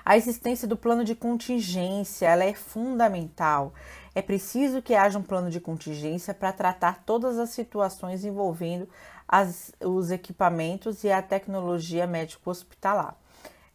A 0.05 0.15
existência 0.15 0.67
do 0.67 0.77
plano 0.77 1.03
de 1.03 1.15
contingência 1.15 2.27
ela 2.27 2.43
é 2.43 2.53
fundamental. 2.53 3.73
É 4.13 4.21
preciso 4.21 4.79
que 4.79 4.93
haja 4.93 5.17
um 5.17 5.23
plano 5.23 5.49
de 5.49 5.59
contingência 5.59 6.35
para 6.35 6.53
tratar 6.53 7.01
todas 7.03 7.39
as 7.39 7.49
situações 7.49 8.23
envolvendo 8.23 8.87
as, 9.27 9.73
os 9.83 10.11
equipamentos 10.11 11.03
e 11.03 11.11
a 11.11 11.19
tecnologia 11.19 12.05
médico-hospitalar. 12.05 13.15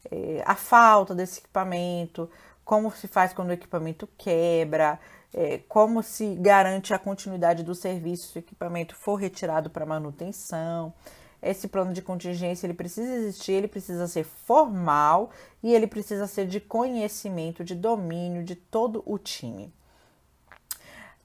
É, 0.08 0.44
a 0.46 0.54
falta 0.54 1.12
desse 1.12 1.40
equipamento, 1.40 2.30
como 2.64 2.88
se 2.92 3.08
faz 3.08 3.32
quando 3.32 3.48
o 3.48 3.52
equipamento 3.52 4.08
quebra, 4.16 5.00
é, 5.34 5.58
como 5.68 6.02
se 6.02 6.34
garante 6.36 6.92
a 6.92 6.98
continuidade 6.98 7.62
do 7.62 7.74
serviço 7.74 8.32
se 8.32 8.38
o 8.38 8.40
equipamento 8.40 8.94
for 8.94 9.14
retirado 9.14 9.70
para 9.70 9.86
manutenção. 9.86 10.92
Esse 11.40 11.66
plano 11.66 11.92
de 11.92 12.02
contingência 12.02 12.66
ele 12.66 12.74
precisa 12.74 13.12
existir, 13.14 13.52
ele 13.52 13.68
precisa 13.68 14.06
ser 14.06 14.24
formal 14.24 15.30
e 15.62 15.74
ele 15.74 15.86
precisa 15.86 16.26
ser 16.26 16.46
de 16.46 16.60
conhecimento, 16.60 17.64
de 17.64 17.74
domínio 17.74 18.44
de 18.44 18.54
todo 18.54 19.02
o 19.04 19.18
time. 19.18 19.72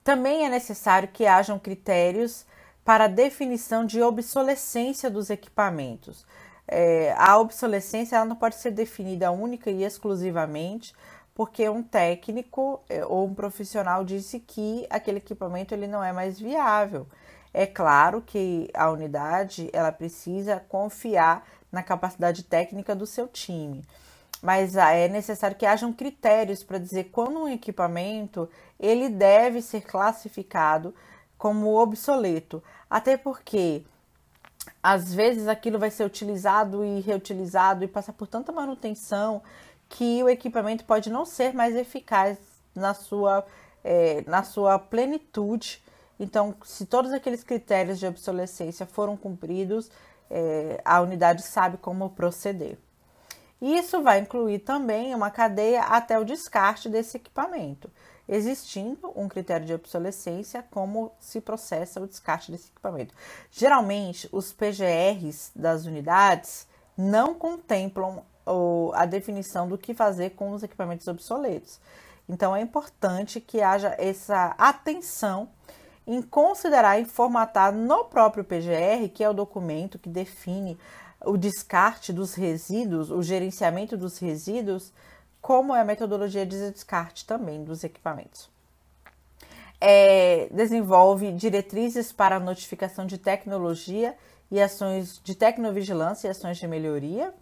Também 0.03 0.45
é 0.45 0.49
necessário 0.49 1.09
que 1.09 1.27
hajam 1.27 1.59
critérios 1.59 2.45
para 2.83 3.03
a 3.03 3.09
definição 3.09 3.85
de 3.85 4.01
obsolescência 4.01 5.09
dos 5.09 5.29
equipamentos. 5.29 6.25
É, 6.65 7.13
a 7.17 7.37
obsolescência 7.37 8.15
ela 8.15 8.25
não 8.25 8.35
pode 8.35 8.55
ser 8.55 8.71
definida 8.71 9.29
única 9.31 9.69
e 9.69 9.83
exclusivamente 9.83 10.95
porque 11.37 11.69
um 11.69 11.83
técnico 11.83 12.81
é, 12.89 13.05
ou 13.05 13.27
um 13.27 13.33
profissional 13.35 14.03
disse 14.03 14.39
que 14.39 14.87
aquele 14.89 15.19
equipamento 15.19 15.71
ele 15.71 15.85
não 15.85 16.03
é 16.03 16.11
mais 16.11 16.39
viável. 16.39 17.05
É 17.53 17.67
claro 17.67 18.23
que 18.25 18.67
a 18.73 18.89
unidade 18.89 19.69
ela 19.71 19.91
precisa 19.91 20.59
confiar 20.67 21.47
na 21.71 21.83
capacidade 21.83 22.41
técnica 22.41 22.95
do 22.95 23.05
seu 23.05 23.27
time, 23.27 23.85
mas 24.41 24.75
ah, 24.75 24.91
é 24.93 25.07
necessário 25.07 25.55
que 25.55 25.67
hajam 25.67 25.93
critérios 25.93 26.63
para 26.63 26.79
dizer 26.79 27.11
quando 27.11 27.41
um 27.41 27.47
equipamento 27.47 28.49
ele 28.79 29.07
deve 29.07 29.61
ser 29.61 29.81
classificado 29.81 30.91
como 31.37 31.79
obsoleto, 31.79 32.63
até 32.89 33.15
porque 33.15 33.83
às 34.81 35.13
vezes 35.13 35.47
aquilo 35.47 35.77
vai 35.77 35.91
ser 35.91 36.03
utilizado 36.03 36.83
e 36.83 36.99
reutilizado 36.99 37.83
e 37.83 37.87
passar 37.87 38.13
por 38.13 38.25
tanta 38.25 38.51
manutenção 38.51 39.43
que 39.89 40.23
o 40.23 40.29
equipamento 40.29 40.85
pode 40.85 41.09
não 41.09 41.25
ser 41.25 41.53
mais 41.53 41.75
eficaz 41.75 42.37
na 42.75 42.93
sua, 42.93 43.45
é, 43.83 44.23
na 44.27 44.43
sua 44.43 44.77
plenitude. 44.77 45.81
Então, 46.19 46.55
se 46.63 46.85
todos 46.85 47.11
aqueles 47.11 47.43
critérios 47.43 47.99
de 47.99 48.07
obsolescência 48.07 48.85
foram 48.85 49.15
cumpridos, 49.15 49.89
é, 50.29 50.81
a 50.83 51.01
unidade 51.01 51.41
sabe 51.41 51.77
como 51.77 52.09
proceder. 52.09 52.77
Isso 53.61 54.03
vai 54.03 54.19
incluir 54.19 54.59
também 54.59 55.15
uma 55.15 55.31
cadeia 55.31 55.81
até 55.81 56.19
o 56.19 56.23
descarte 56.23 56.87
desse 56.87 57.17
equipamento, 57.17 57.89
existindo 58.27 59.11
um 59.15 59.27
critério 59.27 59.65
de 59.65 59.73
obsolescência, 59.73 60.63
como 60.69 61.11
se 61.19 61.41
processa 61.41 61.99
o 61.99 62.07
descarte 62.07 62.51
desse 62.51 62.69
equipamento. 62.69 63.15
Geralmente, 63.49 64.29
os 64.31 64.53
PGRs 64.53 65.51
das 65.55 65.85
unidades 65.85 66.67
não 66.95 67.33
contemplam 67.33 68.23
ou 68.47 68.93
a 68.95 69.05
definição 69.05 69.67
do 69.67 69.77
que 69.77 69.93
fazer 69.93 70.31
com 70.31 70.51
os 70.51 70.63
equipamentos 70.63 71.07
obsoletos. 71.07 71.79
Então 72.27 72.55
é 72.55 72.61
importante 72.61 73.39
que 73.39 73.61
haja 73.61 73.95
essa 73.97 74.55
atenção 74.57 75.49
em 76.05 76.21
considerar 76.21 76.99
e 76.99 77.05
formatar 77.05 77.73
no 77.73 78.05
próprio 78.05 78.43
PGR, 78.43 79.09
que 79.13 79.23
é 79.23 79.29
o 79.29 79.33
documento 79.33 79.99
que 79.99 80.09
define 80.09 80.77
o 81.25 81.37
descarte 81.37 82.13
dos 82.13 82.33
resíduos, 82.33 83.11
o 83.11 83.21
gerenciamento 83.21 83.97
dos 83.97 84.17
resíduos, 84.17 84.93
como 85.41 85.75
é 85.75 85.81
a 85.81 85.85
metodologia 85.85 86.45
de 86.45 86.71
descarte 86.71 87.25
também 87.25 87.63
dos 87.63 87.83
equipamentos. 87.83 88.49
É, 89.79 90.47
desenvolve 90.51 91.31
diretrizes 91.33 92.11
para 92.11 92.39
notificação 92.39 93.05
de 93.05 93.17
tecnologia 93.17 94.15
e 94.49 94.61
ações 94.61 95.21
de 95.23 95.35
tecnovigilância 95.35 96.27
e 96.27 96.31
ações 96.31 96.57
de 96.57 96.67
melhoria 96.67 97.33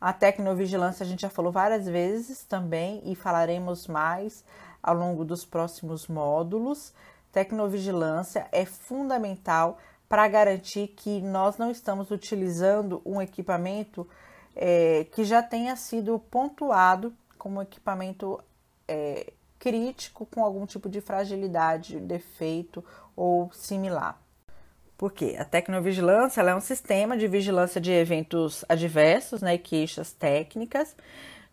a 0.00 0.12
tecnovigilância 0.12 1.04
a 1.04 1.06
gente 1.06 1.22
já 1.22 1.30
falou 1.30 1.50
várias 1.50 1.86
vezes 1.86 2.44
também 2.44 3.02
e 3.04 3.14
falaremos 3.14 3.86
mais 3.86 4.44
ao 4.82 4.94
longo 4.94 5.24
dos 5.24 5.44
próximos 5.44 6.06
módulos. 6.06 6.92
Tecnovigilância 7.32 8.46
é 8.52 8.64
fundamental 8.64 9.78
para 10.08 10.26
garantir 10.28 10.88
que 10.88 11.20
nós 11.20 11.58
não 11.58 11.70
estamos 11.70 12.10
utilizando 12.10 13.02
um 13.04 13.20
equipamento 13.20 14.08
é, 14.54 15.06
que 15.12 15.24
já 15.24 15.42
tenha 15.42 15.76
sido 15.76 16.18
pontuado 16.18 17.12
como 17.36 17.60
equipamento 17.60 18.40
é, 18.86 19.32
crítico 19.58 20.26
com 20.26 20.44
algum 20.44 20.64
tipo 20.64 20.88
de 20.88 21.00
fragilidade, 21.00 22.00
defeito 22.00 22.84
ou 23.14 23.52
similar. 23.52 24.18
Porque 24.98 25.36
a 25.38 25.44
tecnovigilância 25.44 26.42
é 26.42 26.54
um 26.54 26.60
sistema 26.60 27.16
de 27.16 27.28
vigilância 27.28 27.80
de 27.80 27.92
eventos 27.92 28.64
adversos 28.68 29.40
né, 29.40 29.54
e 29.54 29.58
queixas 29.58 30.12
técnicas 30.12 30.96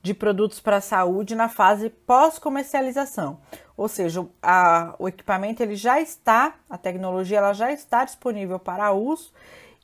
de 0.02 0.14
produtos 0.14 0.60
para 0.60 0.78
a 0.78 0.82
saúde 0.82 1.36
na 1.36 1.48
fase 1.48 1.90
pós-comercialização. 1.90 3.40
Ou 3.78 3.88
seja, 3.88 4.26
a, 4.42 4.96
o 4.98 5.08
equipamento 5.08 5.64
ele 5.64 5.76
já 5.76 6.02
está, 6.02 6.56
a 6.70 6.78
tecnologia 6.78 7.38
ela 7.38 7.54
já 7.54 7.72
está 7.72 8.04
disponível 8.04 8.60
para 8.60 8.92
uso 8.92 9.32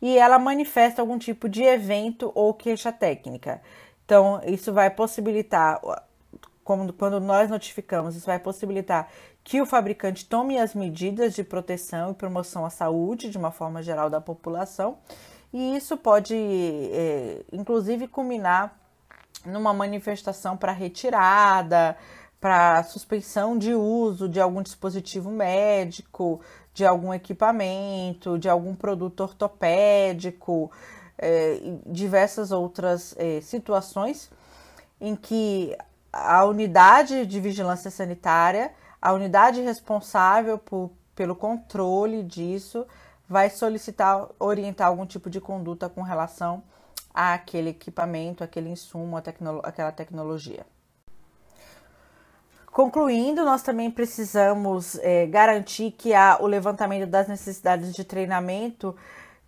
e 0.02 0.18
ela 0.18 0.40
manifesta 0.40 1.02
algum 1.02 1.20
tipo 1.20 1.48
de 1.48 1.64
evento 1.64 2.32
ou 2.34 2.54
queixa 2.54 2.92
técnica. 2.92 3.62
Então, 4.06 4.42
isso 4.46 4.74
vai 4.74 4.90
possibilitar, 4.90 5.80
como 6.64 6.92
quando 6.94 7.20
nós 7.20 7.50
notificamos, 7.50 8.16
isso 8.16 8.26
vai 8.26 8.40
possibilitar 8.40 9.08
que 9.44 9.62
o 9.62 9.66
fabricante 9.66 10.26
tome 10.26 10.58
as 10.58 10.76
medidas 10.76 11.34
de 11.34 11.44
proteção 11.44 12.12
e 12.12 12.14
promoção 12.14 12.66
à 12.66 12.70
saúde 12.70 13.30
de 13.30 13.38
uma 13.38 13.52
forma 13.52 13.82
geral 13.82 14.10
da 14.10 14.22
população, 14.22 14.98
e 15.54 15.76
isso 15.76 15.98
pode, 15.98 16.36
é, 16.36 17.44
inclusive, 17.52 18.08
culminar 18.08 18.78
numa 19.46 19.74
manifestação 19.74 20.56
para 20.56 20.72
retirada, 20.72 21.98
para 22.40 22.84
suspensão 22.84 23.58
de 23.58 23.74
uso 23.74 24.30
de 24.30 24.40
algum 24.40 24.62
dispositivo 24.62 25.30
médico, 25.30 26.42
de 26.74 26.86
algum 26.86 27.14
equipamento, 27.14 28.40
de 28.40 28.50
algum 28.50 28.74
produto 28.74 29.22
ortopédico, 29.22 30.72
é, 31.18 31.60
diversas 31.86 32.52
outras 32.52 33.14
é, 33.18 33.42
situações 33.42 34.30
em 35.00 35.16
que 35.16 35.78
a 36.12 36.44
unidade 36.46 37.26
de 37.26 37.40
vigilância 37.40 37.92
sanitária 37.92 38.72
a 39.02 39.14
unidade 39.14 39.62
responsável 39.62 40.58
por, 40.58 40.92
pelo 41.16 41.36
controle 41.36 42.22
disso 42.22 42.86
vai 43.28 43.50
solicitar, 43.50 44.28
orientar 44.40 44.88
algum 44.88 45.06
tipo 45.06 45.30
de 45.30 45.42
conduta 45.42 45.90
com 45.90 46.02
relação 46.02 46.62
àquele 47.14 47.70
equipamento, 47.70 48.44
aquele 48.44 48.70
insumo, 48.70 49.20
tecno, 49.22 49.60
aquela 49.64 49.92
tecnologia. 49.92 50.66
Concluindo, 52.68 53.44
nós 53.44 53.62
também 53.64 53.92
precisamos 53.92 54.98
é, 55.00 55.26
garantir 55.26 55.92
que 55.92 56.14
há 56.14 56.38
o 56.40 56.48
levantamento 56.48 57.10
das 57.10 57.28
necessidades 57.28 57.94
de 57.94 58.04
treinamento 58.06 58.96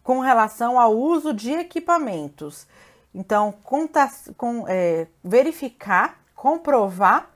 com 0.04 0.20
relação 0.20 0.80
ao 0.80 0.94
uso 0.94 1.34
de 1.34 1.52
equipamentos. 1.52 2.68
Então, 3.16 3.54
conta, 3.64 4.10
com, 4.36 4.66
é, 4.68 5.08
verificar, 5.24 6.20
comprovar 6.36 7.30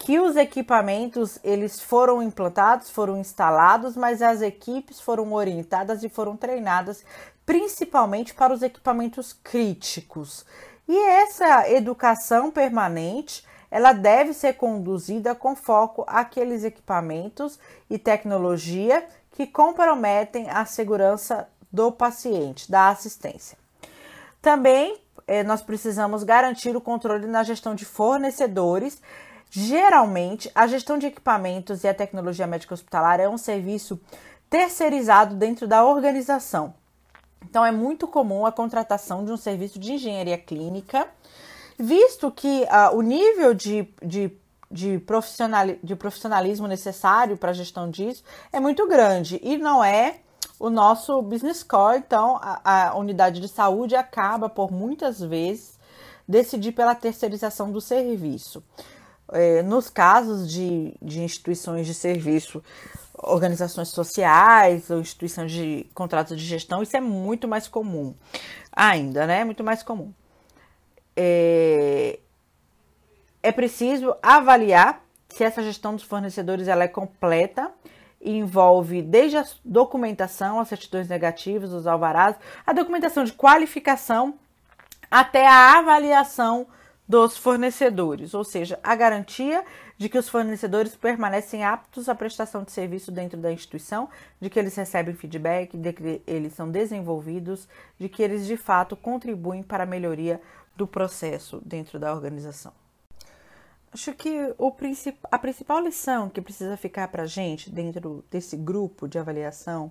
que 0.00 0.18
os 0.18 0.34
equipamentos 0.34 1.38
eles 1.44 1.78
foram 1.78 2.22
implantados, 2.22 2.88
foram 2.88 3.18
instalados, 3.18 3.96
mas 3.96 4.22
as 4.22 4.40
equipes 4.40 4.98
foram 4.98 5.30
orientadas 5.34 6.02
e 6.02 6.08
foram 6.08 6.38
treinadas 6.38 7.04
principalmente 7.44 8.32
para 8.32 8.52
os 8.52 8.62
equipamentos 8.62 9.34
críticos. 9.34 10.46
E 10.88 10.98
essa 10.98 11.70
educação 11.70 12.50
permanente 12.50 13.44
ela 13.70 13.92
deve 13.92 14.32
ser 14.32 14.54
conduzida 14.54 15.34
com 15.34 15.54
foco 15.54 16.02
àqueles 16.06 16.64
equipamentos 16.64 17.58
e 17.88 17.98
tecnologia 17.98 19.06
que 19.32 19.46
comprometem 19.46 20.48
a 20.48 20.64
segurança 20.64 21.46
do 21.70 21.92
paciente, 21.92 22.70
da 22.70 22.88
assistência. 22.88 23.56
Também 24.40 24.98
eh, 25.26 25.44
nós 25.44 25.60
precisamos 25.60 26.24
garantir 26.24 26.74
o 26.74 26.80
controle 26.80 27.26
na 27.26 27.44
gestão 27.44 27.74
de 27.74 27.84
fornecedores. 27.84 29.00
Geralmente, 29.50 30.48
a 30.54 30.68
gestão 30.68 30.96
de 30.96 31.06
equipamentos 31.06 31.82
e 31.82 31.88
a 31.88 31.94
tecnologia 31.94 32.46
médica 32.46 32.72
hospitalar 32.72 33.18
é 33.18 33.28
um 33.28 33.36
serviço 33.36 34.00
terceirizado 34.48 35.34
dentro 35.34 35.66
da 35.66 35.84
organização. 35.84 36.72
Então, 37.44 37.64
é 37.64 37.72
muito 37.72 38.06
comum 38.06 38.46
a 38.46 38.52
contratação 38.52 39.24
de 39.24 39.32
um 39.32 39.36
serviço 39.36 39.78
de 39.80 39.94
engenharia 39.94 40.38
clínica, 40.38 41.08
visto 41.76 42.30
que 42.30 42.62
uh, 42.64 42.96
o 42.96 43.02
nível 43.02 43.52
de, 43.52 43.88
de, 44.00 44.30
de, 44.70 45.02
de 45.82 45.96
profissionalismo 45.96 46.68
necessário 46.68 47.36
para 47.36 47.50
a 47.50 47.54
gestão 47.54 47.90
disso 47.90 48.22
é 48.52 48.60
muito 48.60 48.86
grande 48.86 49.40
e 49.42 49.58
não 49.58 49.82
é 49.82 50.20
o 50.60 50.70
nosso 50.70 51.20
business 51.22 51.64
core. 51.64 51.98
Então, 51.98 52.38
a, 52.40 52.90
a 52.90 52.96
unidade 52.96 53.40
de 53.40 53.48
saúde 53.48 53.96
acaba, 53.96 54.48
por 54.48 54.70
muitas 54.70 55.18
vezes, 55.18 55.76
decidir 56.28 56.70
pela 56.70 56.94
terceirização 56.94 57.72
do 57.72 57.80
serviço. 57.80 58.62
É, 59.32 59.62
nos 59.62 59.88
casos 59.88 60.50
de, 60.50 60.94
de 61.00 61.20
instituições 61.20 61.86
de 61.86 61.94
serviço 61.94 62.62
organizações 63.22 63.88
sociais 63.88 64.90
ou 64.90 65.00
instituições 65.00 65.52
de 65.52 65.86
contratos 65.94 66.38
de 66.38 66.44
gestão, 66.44 66.82
isso 66.82 66.96
é 66.96 67.00
muito 67.00 67.46
mais 67.46 67.68
comum 67.68 68.14
ainda, 68.72 69.26
né? 69.26 69.44
Muito 69.44 69.62
mais 69.62 69.82
comum. 69.82 70.12
É, 71.16 72.18
é 73.42 73.52
preciso 73.52 74.14
avaliar 74.22 75.04
se 75.28 75.44
essa 75.44 75.62
gestão 75.62 75.94
dos 75.94 76.02
fornecedores 76.02 76.66
ela 76.66 76.84
é 76.84 76.88
completa 76.88 77.70
e 78.20 78.36
envolve 78.36 79.00
desde 79.02 79.36
a 79.36 79.44
documentação, 79.64 80.60
as 80.60 80.68
certidões 80.68 81.08
negativas, 81.08 81.72
os 81.72 81.86
alvarás, 81.86 82.36
a 82.66 82.72
documentação 82.72 83.24
de 83.24 83.32
qualificação 83.32 84.34
até 85.10 85.46
a 85.46 85.78
avaliação 85.78 86.66
dos 87.10 87.36
fornecedores, 87.36 88.34
ou 88.34 88.44
seja, 88.44 88.78
a 88.84 88.94
garantia 88.94 89.64
de 89.98 90.08
que 90.08 90.16
os 90.16 90.28
fornecedores 90.28 90.94
permanecem 90.94 91.64
aptos 91.64 92.08
à 92.08 92.14
prestação 92.14 92.62
de 92.62 92.70
serviço 92.70 93.10
dentro 93.10 93.36
da 93.36 93.50
instituição, 93.50 94.08
de 94.40 94.48
que 94.48 94.56
eles 94.56 94.76
recebem 94.76 95.12
feedback, 95.16 95.76
de 95.76 95.92
que 95.92 96.22
eles 96.24 96.52
são 96.52 96.70
desenvolvidos, 96.70 97.66
de 97.98 98.08
que 98.08 98.22
eles 98.22 98.46
de 98.46 98.56
fato 98.56 98.94
contribuem 98.94 99.60
para 99.60 99.82
a 99.82 99.86
melhoria 99.86 100.40
do 100.76 100.86
processo 100.86 101.60
dentro 101.66 101.98
da 101.98 102.14
organização. 102.14 102.72
Acho 103.92 104.12
que 104.14 104.54
o 104.56 104.72
a 105.32 105.38
principal 105.40 105.80
lição 105.80 106.28
que 106.28 106.40
precisa 106.40 106.76
ficar 106.76 107.08
para 107.08 107.24
a 107.24 107.26
gente 107.26 107.70
dentro 107.70 108.24
desse 108.30 108.56
grupo 108.56 109.08
de 109.08 109.18
avaliação 109.18 109.90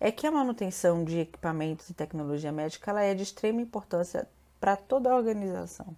é 0.00 0.10
que 0.10 0.26
a 0.26 0.32
manutenção 0.32 1.04
de 1.04 1.20
equipamentos 1.20 1.88
e 1.88 1.94
tecnologia 1.94 2.50
médica 2.50 2.90
ela 2.90 3.02
é 3.04 3.14
de 3.14 3.22
extrema 3.22 3.60
importância 3.60 4.28
para 4.58 4.74
toda 4.74 5.12
a 5.12 5.16
organização. 5.16 5.94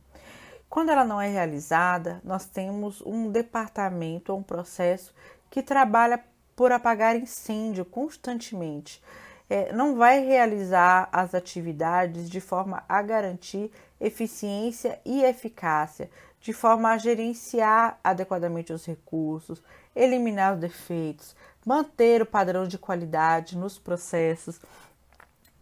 Quando 0.71 0.91
ela 0.91 1.05
não 1.05 1.21
é 1.21 1.27
realizada, 1.27 2.21
nós 2.23 2.47
temos 2.47 3.03
um 3.03 3.29
departamento 3.29 4.33
ou 4.33 4.39
um 4.39 4.43
processo 4.43 5.13
que 5.51 5.65
trabalha 5.65 6.25
por 6.55 6.71
apagar 6.71 7.17
incêndio 7.17 7.85
constantemente. 7.85 9.03
É, 9.49 9.73
não 9.73 9.97
vai 9.97 10.25
realizar 10.25 11.09
as 11.11 11.35
atividades 11.35 12.31
de 12.31 12.41
forma 12.41 12.85
a 12.89 13.03
garantir 13.03 13.69
eficiência 14.01 15.01
e 15.05 15.25
eficácia, 15.25 16.09
de 16.41 16.53
forma 16.53 16.91
a 16.91 16.99
gerenciar 16.99 17.99
adequadamente 18.05 18.73
os 18.73 18.87
recursos, 18.87 19.61
eliminar 19.95 20.55
os 20.55 20.61
defeitos, 20.61 21.35
manter 21.67 22.23
o 22.23 22.27
padrão 22.27 22.65
de 22.65 22.79
qualidade 22.79 23.59
nos 23.59 23.77
processos. 23.77 24.61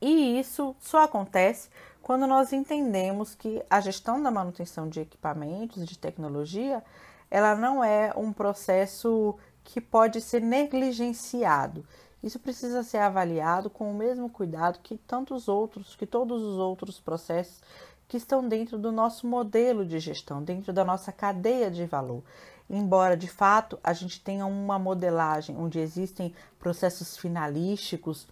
E 0.02 0.38
isso 0.38 0.76
só 0.78 1.04
acontece 1.04 1.70
quando 2.02 2.26
nós 2.26 2.52
entendemos 2.52 3.34
que 3.34 3.62
a 3.68 3.80
gestão 3.80 4.22
da 4.22 4.30
manutenção 4.30 4.88
de 4.88 5.00
equipamentos, 5.00 5.86
de 5.86 5.98
tecnologia, 5.98 6.82
ela 7.30 7.54
não 7.54 7.84
é 7.84 8.12
um 8.16 8.32
processo 8.32 9.36
que 9.62 9.80
pode 9.80 10.20
ser 10.20 10.40
negligenciado. 10.40 11.84
Isso 12.22 12.38
precisa 12.38 12.82
ser 12.82 12.98
avaliado 12.98 13.70
com 13.70 13.90
o 13.90 13.94
mesmo 13.94 14.28
cuidado 14.28 14.80
que 14.82 14.96
tantos 14.96 15.46
outros, 15.46 15.94
que 15.94 16.06
todos 16.06 16.42
os 16.42 16.58
outros 16.58 16.98
processos 16.98 17.60
que 18.08 18.16
estão 18.16 18.48
dentro 18.48 18.78
do 18.78 18.90
nosso 18.90 19.26
modelo 19.26 19.84
de 19.84 20.00
gestão, 20.00 20.42
dentro 20.42 20.72
da 20.72 20.84
nossa 20.84 21.12
cadeia 21.12 21.70
de 21.70 21.84
valor. 21.84 22.22
Embora 22.68 23.16
de 23.16 23.28
fato 23.28 23.78
a 23.84 23.92
gente 23.92 24.20
tenha 24.20 24.46
uma 24.46 24.78
modelagem 24.78 25.56
onde 25.56 25.78
existem 25.78 26.34
processos 26.58 27.16
finalísticos, 27.16 28.26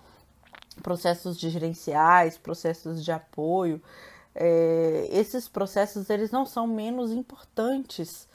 processos 0.82 1.38
de 1.38 1.50
gerenciais, 1.50 2.36
processos 2.36 3.04
de 3.04 3.12
apoio, 3.12 3.80
é, 4.34 5.08
esses 5.10 5.48
processos 5.48 6.10
eles 6.10 6.30
não 6.30 6.44
são 6.44 6.66
menos 6.66 7.10
importantes 7.10 8.28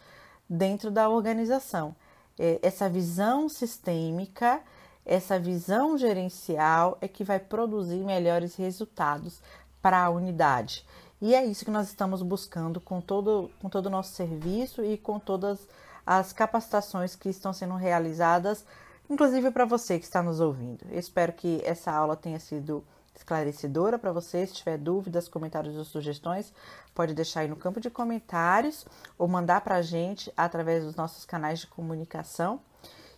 dentro 0.49 0.89
da 0.89 1.08
organização. 1.08 1.95
É, 2.39 2.60
essa 2.63 2.89
visão 2.89 3.47
sistêmica, 3.47 4.62
essa 5.06 5.39
visão 5.39 5.97
gerencial 5.97 6.97
é 7.01 7.08
que 7.08 7.23
vai 7.23 7.39
produzir 7.39 8.04
melhores 8.04 8.56
resultados 8.56 9.41
para 9.82 10.04
a 10.04 10.10
unidade. 10.10 10.86
E 11.21 11.36
é 11.36 11.45
isso 11.45 11.63
que 11.63 11.71
nós 11.71 11.88
estamos 11.88 12.23
buscando 12.23 12.82
com 12.82 12.99
todo, 12.99 13.51
com 13.62 13.69
todo 13.69 13.86
o 13.86 13.89
nosso 13.91 14.13
serviço 14.13 14.84
e 14.84 14.97
com 14.97 15.19
todas 15.19 15.67
as 16.04 16.34
capacitações 16.34 17.15
que 17.15 17.30
estão 17.30 17.54
sendo 17.54 17.75
realizadas 17.75 18.65
inclusive 19.12 19.52
para 19.52 19.65
você 19.65 20.00
que 20.00 20.06
está 20.06 20.24
nos 20.24 20.39
ouvindo. 20.39 20.86
Eu 20.89 20.97
espero 20.97 21.34
que 21.34 21.62
essa 21.65 21.91
aula 21.91 22.15
tenha 22.15 22.39
sido 22.39 22.84
esclarecedora 23.13 24.00
para 24.00 24.12
você. 24.12 24.47
Se 24.47 24.54
tiver 24.54 24.78
dúvidas, 24.78 25.28
comentários 25.28 25.76
ou 25.78 25.84
sugestões, 25.84 26.54
pode 26.95 27.13
deixar 27.13 27.41
aí 27.41 27.47
no 27.47 27.58
campo 27.58 27.82
de 27.82 27.89
comentários 27.89 28.86
ou 29.17 29.28
mandar 29.28 29.62
para 29.62 29.76
a 29.76 29.82
gente 29.82 30.32
através 30.36 30.84
dos 30.86 30.95
nossos 30.95 31.26
canais 31.26 31.60
de 31.60 31.67
comunicação. 31.67 32.62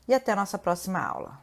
E 0.07 0.13
até 0.13 0.31
a 0.33 0.35
nossa 0.35 0.57
próxima 0.57 0.99
aula. 0.99 1.39